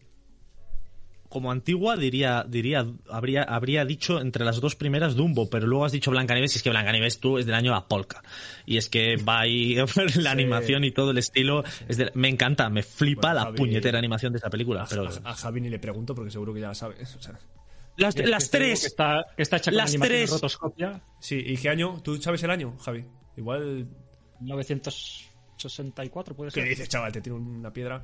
[1.35, 5.91] como antigua diría, diría, habría, habría dicho entre las dos primeras Dumbo, pero luego has
[5.91, 8.23] dicho Blancanieves y es que Blancanieves tú es del año La Polka.
[8.65, 9.75] Y es que va ahí
[10.15, 11.65] la animación y todo el estilo.
[11.89, 14.85] Es de- me encanta, me flipa Bueno, la Javi- puñetera animación de esa película.
[14.89, 17.13] Pero A, a Javi ni le pregunto porque seguro que ya la sabes.
[17.17, 17.37] o sea.
[17.97, 18.79] las, Es las que te digo tres.
[18.81, 20.29] Que está, que está hecha con Las tres.
[20.31, 21.01] rotoscopia.
[21.19, 22.01] Sí, ¿y qué año?
[22.01, 23.03] ¿Tú sabes el año, Javi?
[23.37, 23.87] Igual
[24.39, 26.69] 1964 puede ¿Qué ser.
[26.69, 27.11] dices, chaval?
[27.11, 28.03] Te tiro una piedra.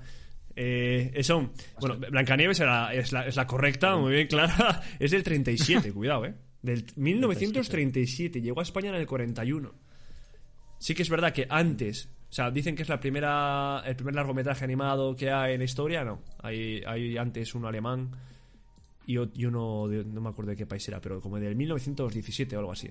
[0.56, 4.82] Eh, eso, bueno, Blancanieves era- es, la, es la correcta, muy bien, Clara.
[5.00, 6.36] Es del 37, cuidado, ¿eh?
[6.62, 9.74] Del 1937, llegó a España en el 41.
[10.78, 14.16] Sí que es verdad que antes, o sea, dicen que es la primera, el primer
[14.16, 16.22] largometraje animado que hay en la historia, no.
[16.40, 18.12] Hay, hay antes uno alemán
[19.08, 22.60] y, uno, de- no me acuerdo de qué país era, pero como del 1917 o
[22.60, 22.90] algo así.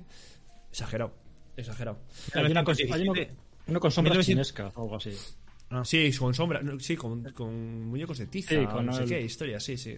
[0.70, 1.14] Exagerado,
[1.56, 1.98] exagerado.
[2.34, 3.12] Hay una con, hay uno,
[3.68, 5.10] uno con sombras 1900 chinescas o algo así.
[5.84, 9.08] Sí, con sombra, no, sí, con, con muñecos de tiza, Sí, con no sé el-
[9.08, 9.96] qué historia, sí, sí.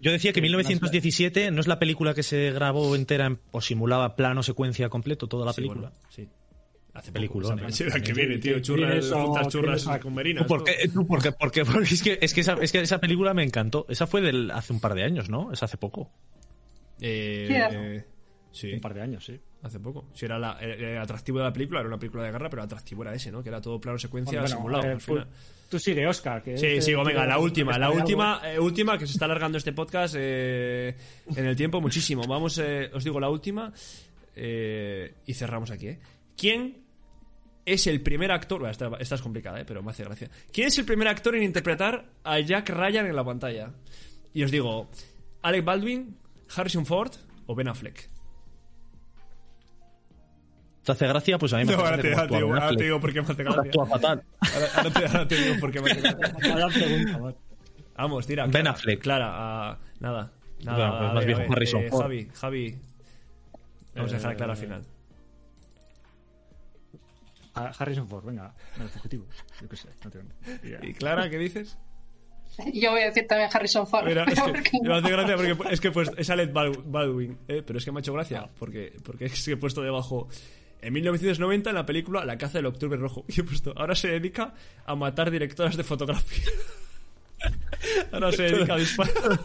[0.00, 3.60] Yo decía que Sí, 1917 no es la película que se grabó entera en- o
[3.60, 5.90] simulaba plano secuencia completo toda la Sí, película.
[5.90, 6.28] bueno, sí.
[6.94, 7.68] Hace Peliculón, poco, ¿eh?
[7.68, 10.42] esa- sí, la que viene, tío, ¿Quién churras, churras con merinas.
[10.44, 10.88] ¿Tú por qué?
[10.92, 11.32] ¿Tú por qué?
[11.32, 13.86] Porque, porque es que, es, que esa, es que esa película me encantó.
[13.88, 15.52] Esa fue del, hace un par de años, ¿no?
[15.52, 16.10] Es hace poco.
[17.00, 18.04] Eh,
[18.52, 19.40] Sí, eh, Un par de años, sí.
[19.62, 20.08] hace poco.
[20.14, 22.62] Si era la- el, el atractivo de la película, era una película de guerra, pero
[22.62, 23.42] el atractivo era ese, ¿no?
[23.42, 24.84] Que era todo plano secuencia Bueno, simulado.
[24.84, 25.28] eh, al final.
[25.70, 26.42] Tú sigue, Oscar.
[26.42, 29.56] Que Sí, este sigo, venga, la última, la última, eh, última que se está alargando
[29.56, 30.94] este podcast eh,
[31.34, 32.22] en el tiempo muchísimo.
[32.28, 33.72] Vamos, eh, os digo la última
[34.36, 35.88] eh, y cerramos aquí.
[35.88, 35.98] ¿eh?
[36.36, 36.82] ¿Quién
[37.64, 38.58] es el primer actor?
[38.60, 39.64] Bueno, esta, esta es complicada, ¿eh?
[39.66, 40.28] pero me hace gracia.
[40.52, 43.70] ¿Quién es el primer actor en interpretar a Jack Ryan en la pantalla?
[44.34, 44.90] Y os digo,
[45.42, 46.16] Alec Baldwin,
[46.54, 47.12] Harrison Ford
[47.46, 48.08] o Ben Affleck.
[50.84, 51.38] ¿Te hace gracia?
[51.38, 53.00] Pues a mí me hace gracia cómo actúa Ben Affleck.
[53.00, 54.22] por qué me hace Actúa fatal.
[54.40, 57.34] Ahora, ahora te, ahora te digo por qué me hace gracia.
[57.96, 58.44] Vamos, tira.
[58.44, 59.00] Ben Clara, Affleck.
[59.00, 60.32] Clara, ah, nada.
[60.64, 62.02] Nada, Bueno, pues más ver, Harrison eh, Ford.
[62.02, 62.78] Javi, Javi.
[63.94, 64.84] Vamos a dejar a Clara al final.
[67.54, 69.26] A Harrison Ford, venga, el ejecutivo.
[69.60, 70.26] Yo qué sé, no tengo
[70.64, 70.78] idea.
[70.82, 71.76] ¿Y Clara qué dices?
[72.72, 74.06] Yo voy a decir también Harrison Ford.
[74.06, 74.94] Mira, es que me no.
[74.96, 77.62] hace gracia porque es que pues, es Alec Bal- Baldwin, ¿eh?
[77.66, 80.28] pero es que me ha hecho gracia porque, porque es que he puesto debajo
[80.82, 84.08] en 1990 en la película La caza del octubre rojo y he puesto ahora se
[84.08, 84.54] dedica
[84.84, 86.50] a matar directoras de fotografía.
[88.12, 89.14] Ahora se dedica a disparar.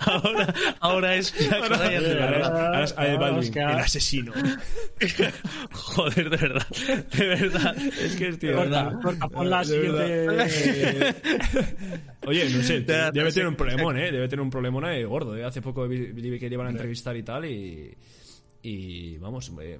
[0.00, 4.32] ahora, ahora es Ahora, ahora es- Alec Baldwin, el asesino.
[5.70, 6.66] Joder, de verdad.
[6.68, 7.76] De verdad.
[7.78, 8.54] Es que es tío.
[8.54, 11.14] Corta, corta, pon la De siguiente.
[12.26, 14.12] Oye, no sé, debe tener un problemón, ¿eh?
[14.12, 15.44] Debe tener un problemón eh, gordo, ¿eh?
[15.44, 17.96] Hace poco vi, vi que le iban a entrevistar y tal y...
[18.60, 19.78] Y vamos, eh,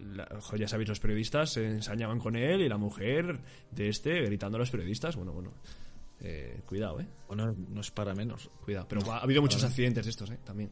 [0.00, 3.40] la- ya sabéis, los periodistas se ensañaban con él y la mujer
[3.70, 5.16] de este gritando a los periodistas.
[5.16, 5.52] Bueno, bueno,
[6.20, 7.06] eh, cuidado, ¿eh?
[7.28, 8.50] Bueno, no es para menos.
[8.64, 8.86] Cuidado.
[8.88, 10.38] Pero ha habido muchos accidentes de estos, ¿eh?
[10.44, 10.70] También.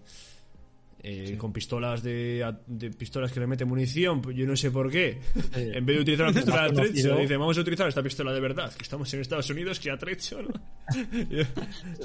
[1.03, 4.91] Eh, Con pistolas de, de pistolas que le meten munición, pues yo no sé por
[4.91, 5.21] qué.
[5.55, 8.41] En vez de utilizar una pistola de atrecho, dice, vamos a utilizar esta pistola de
[8.41, 10.49] verdad, que estamos en Estados Unidos, que atrecho, ¿no?
[11.13, 11.47] El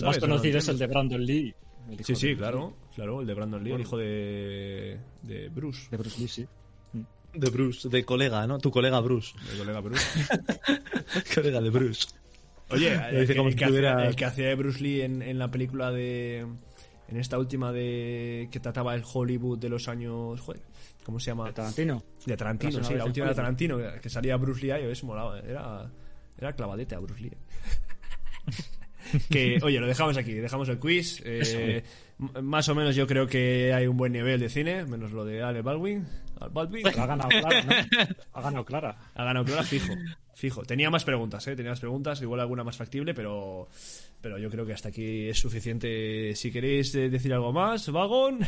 [0.04, 1.56] más No conocido es el de Brandon Lee.
[2.04, 6.20] Sí, sí, claro, claro, el de Brandon Lee, el hijo de, de Bruce, De Bruce
[6.22, 6.46] Lee, sí.
[7.34, 8.60] De Bruce, de colega, ¿no?
[8.60, 9.34] Tu colega Bruce.
[9.52, 10.06] el colega Bruce.
[11.36, 12.08] colega de Bruce.
[12.70, 15.40] Oye, el, dice que, como el que el que hacía de Bruce Lee en, en
[15.40, 16.46] la película de...
[17.08, 18.48] En esta última de...
[18.52, 20.40] que trataba el Hollywood de los años...
[20.40, 20.62] Joder,
[21.04, 21.48] ¿cómo se llama?
[21.48, 22.04] De Tarantino.
[22.26, 23.36] De Tarantino, sí, la última de.
[23.36, 25.92] Tarantino, que salía Bruce Lee ahí, eso molaba, era,
[26.38, 27.38] era clavadete a Bruce Lee.
[29.30, 31.22] que, oye, lo dejamos aquí, dejamos el quiz.
[31.26, 31.84] eh,
[32.42, 35.42] más o menos yo creo que hay un buen nivel de cine, menos lo de
[35.42, 36.06] Ale Baldwin.
[36.42, 36.88] Al Baldwin.
[36.88, 37.72] Ha ganado Clara, ¿no?
[38.34, 38.98] Ha ganado Clara.
[39.14, 39.94] Ha ganado Clara, fijo.
[40.34, 40.64] Fijo.
[40.64, 41.56] Tenía más preguntas, ¿eh?
[41.56, 43.68] Tenía más preguntas, igual alguna más factible, pero,
[44.22, 46.36] pero yo creo que hasta aquí es suficiente.
[46.36, 48.40] Si queréis eh, decir algo más, Vagón.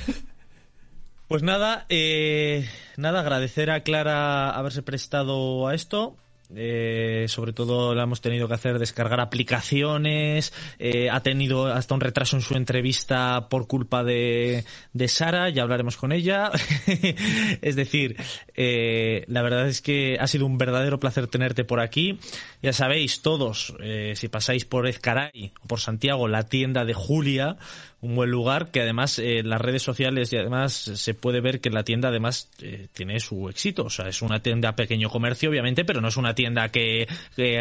[1.28, 2.68] Pues nada, eh,
[2.98, 6.18] nada, agradecer a Clara haberse prestado a esto.
[6.56, 10.54] Eh, sobre todo la hemos tenido que hacer descargar aplicaciones.
[10.80, 15.50] eh, ha tenido hasta un retraso en su entrevista por culpa de, de Sara.
[15.50, 16.52] Ya hablaremos con ella.
[17.62, 18.16] es decir,
[18.56, 22.20] eh, la verdad es que ha sido un verdadero placer tenerte por aquí.
[22.62, 23.76] Ya sabéis, todos,
[24.14, 27.58] si pasáis por Ezcaray o por Santiago, la tienda de Julia,
[28.04, 31.70] un buen lugar que además eh, las redes sociales y además se puede ver que
[31.70, 33.86] la tienda además eh, tiene su éxito.
[33.86, 37.08] O sea, es una tienda pequeño comercio, obviamente, pero no es una tienda que,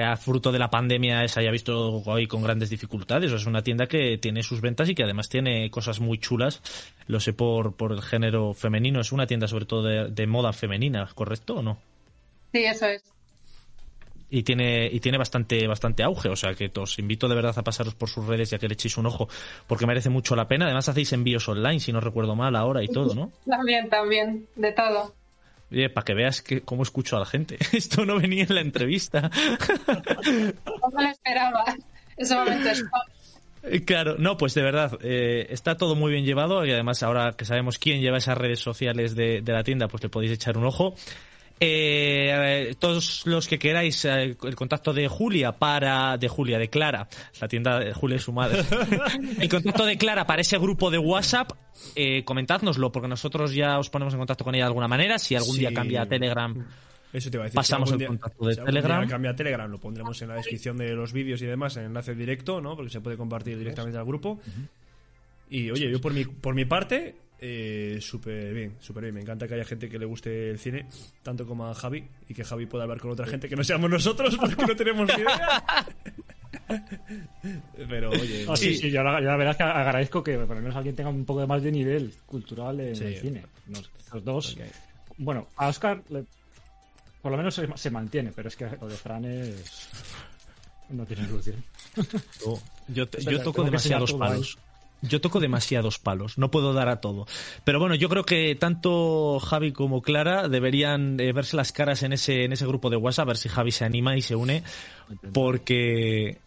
[0.05, 3.31] a fruto de la pandemia se haya visto hoy con grandes dificultades.
[3.31, 6.61] O es una tienda que tiene sus ventas y que además tiene cosas muy chulas.
[7.07, 9.01] Lo sé por, por el género femenino.
[9.01, 11.79] Es una tienda sobre todo de, de moda femenina, ¿correcto o no?
[12.53, 13.12] Sí, eso es.
[14.35, 17.63] Y tiene y tiene bastante bastante auge o sea que os invito de verdad a
[17.63, 19.29] pasaros por sus redes y a que le echéis un ojo
[19.67, 22.89] porque merece mucho la pena además hacéis envíos online si no recuerdo mal ahora y
[22.89, 25.15] todo no También, también, de todo.
[25.71, 27.59] Oye, para que veas que, cómo escucho a la gente.
[27.73, 29.31] Esto no venía en la entrevista.
[30.25, 31.65] No lo esperaba.
[32.17, 32.85] Ese momento es
[33.87, 37.45] Claro, no, pues de verdad, eh, está todo muy bien llevado y además ahora que
[37.45, 40.65] sabemos quién lleva esas redes sociales de, de la tienda, pues le podéis echar un
[40.65, 40.95] ojo.
[41.65, 47.09] Eh, todos los que queráis eh, el contacto de Julia para de Julia de Clara
[47.41, 48.65] la tienda de Julia es su madre
[49.39, 51.53] el contacto de Clara para ese grupo de WhatsApp
[51.95, 55.37] eh, comentádnoslo porque nosotros ya os ponemos en contacto con ella de alguna manera si
[55.37, 56.53] algún día cambia a Telegram
[57.13, 57.55] Eso te iba a decir.
[57.55, 59.09] Pasamos si algún el contacto de si algún día Telegram.
[59.09, 62.17] cambia a Telegram, lo pondremos en la descripción de los vídeos y demás, en enlace
[62.17, 62.75] directo, ¿no?
[62.75, 64.41] Porque se puede compartir directamente al grupo.
[65.49, 67.15] Y oye, yo por mi, por mi parte,
[67.45, 69.15] eh, súper bien, súper bien.
[69.17, 70.87] Me encanta que haya gente que le guste el cine,
[71.25, 73.91] tanto como a Javi, y que Javi pueda hablar con otra gente que no seamos
[73.91, 75.65] nosotros, porque no tenemos ni idea.
[77.89, 80.51] Pero oye, Ah, sí, sí, yo la, yo la verdad es que agradezco que por
[80.57, 83.05] lo menos alguien tenga un poco de más de nivel cultural en Sí.
[83.05, 83.43] el cine.
[83.67, 84.57] Nos- Los dos.
[85.19, 86.25] Bueno, a Oscar le-
[87.21, 89.89] por lo menos se, se mantiene, pero es que lo de Fran es.
[90.91, 91.65] No tiene solución.
[92.89, 94.59] Yo, te- yo toco demasiados palos.
[95.03, 97.27] Yo toco demasiados palos, no puedo dar a todo.
[97.65, 102.13] Pero bueno, yo creo que tanto Javi como Clara deberían eh, verse las caras en
[102.13, 104.63] ese, en ese grupo de WhatsApp, a ver si Javi se anima y se une,
[105.33, 106.39] porque,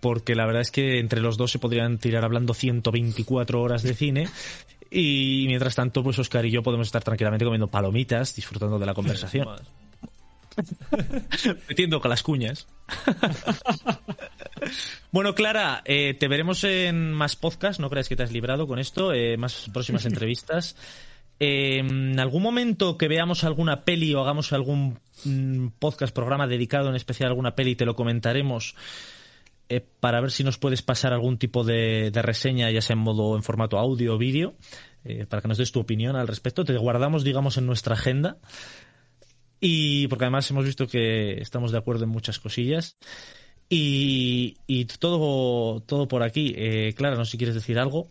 [0.00, 3.94] porque la verdad es que entre los dos se podrían tirar hablando 124 horas de
[3.94, 4.28] cine.
[4.90, 8.94] Y mientras tanto, pues Oscar y yo podemos estar tranquilamente comiendo palomitas, disfrutando de la
[8.94, 9.46] conversación,
[11.68, 12.66] metiendo con las cuñas.
[15.10, 18.78] Bueno, Clara, eh, te veremos en más podcasts, no creas que te has librado con
[18.78, 20.76] esto, eh, más próximas entrevistas.
[21.40, 26.88] Eh, en algún momento que veamos alguna peli o hagamos algún mm, podcast, programa dedicado
[26.88, 28.74] en especial a alguna peli, te lo comentaremos
[29.68, 33.00] eh, para ver si nos puedes pasar algún tipo de, de reseña, ya sea en
[33.00, 34.54] modo en formato audio o vídeo,
[35.04, 36.64] eh, para que nos des tu opinión al respecto.
[36.64, 38.38] Te guardamos, digamos, en nuestra agenda.
[39.60, 42.96] Y porque además hemos visto que estamos de acuerdo en muchas cosillas.
[43.68, 46.54] Y, y todo, todo por aquí.
[46.56, 48.08] Eh, Clara, no sé si quieres decir algo.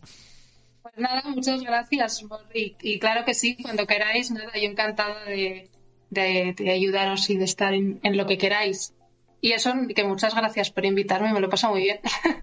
[0.84, 2.24] Pues nada, muchas gracias.
[2.54, 5.70] Y, y claro que sí, cuando queráis, nada, yo encantada de,
[6.12, 8.94] de- de ayudaros y de estar en, en lo que queráis.
[9.42, 12.00] Y eso, que muchas gracias por invitarme, me lo paso muy bien.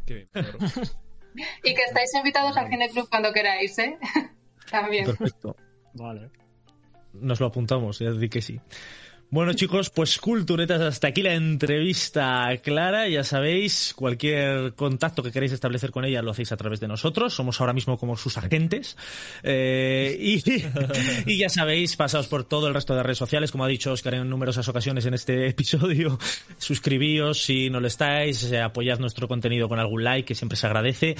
[0.07, 0.59] Qué bien, claro.
[1.65, 3.97] y que estáis invitados al Cine Club cuando queráis, ¿eh?
[4.71, 5.07] También.
[5.07, 5.57] Perfecto.
[5.95, 6.31] Vale.
[7.13, 8.61] Nos lo apuntamos, ya di que sí.
[9.35, 13.09] Bueno chicos, pues culturetas, hasta aquí la entrevista a Clara.
[13.09, 17.35] Ya sabéis, cualquier contacto que queráis establecer con ella lo hacéis a través de nosotros.
[17.35, 18.97] Somos ahora mismo como sus agentes.
[19.43, 20.41] Eh, y,
[21.27, 24.15] y ya sabéis, pasaos por todo el resto de redes sociales, como ha dicho Oscar
[24.15, 26.17] en numerosas ocasiones en este episodio.
[26.59, 30.69] Suscribíos si no lo estáis, eh, apoyad nuestro contenido con algún like, que siempre se
[30.69, 31.17] agradece.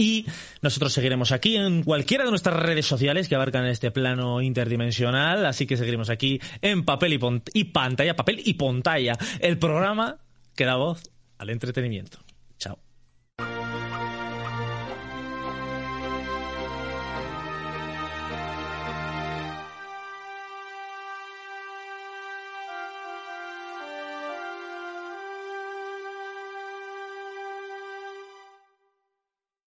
[0.00, 0.26] Y
[0.62, 5.44] nosotros seguiremos aquí en cualquiera de nuestras redes sociales que abarcan este plano interdimensional.
[5.44, 7.18] Así que seguiremos aquí en papel
[7.52, 9.18] y, pantalla, papel y pantalla.
[9.40, 10.18] El programa
[10.54, 11.02] que da voz
[11.38, 12.18] al entretenimiento.
[12.58, 12.78] Chao.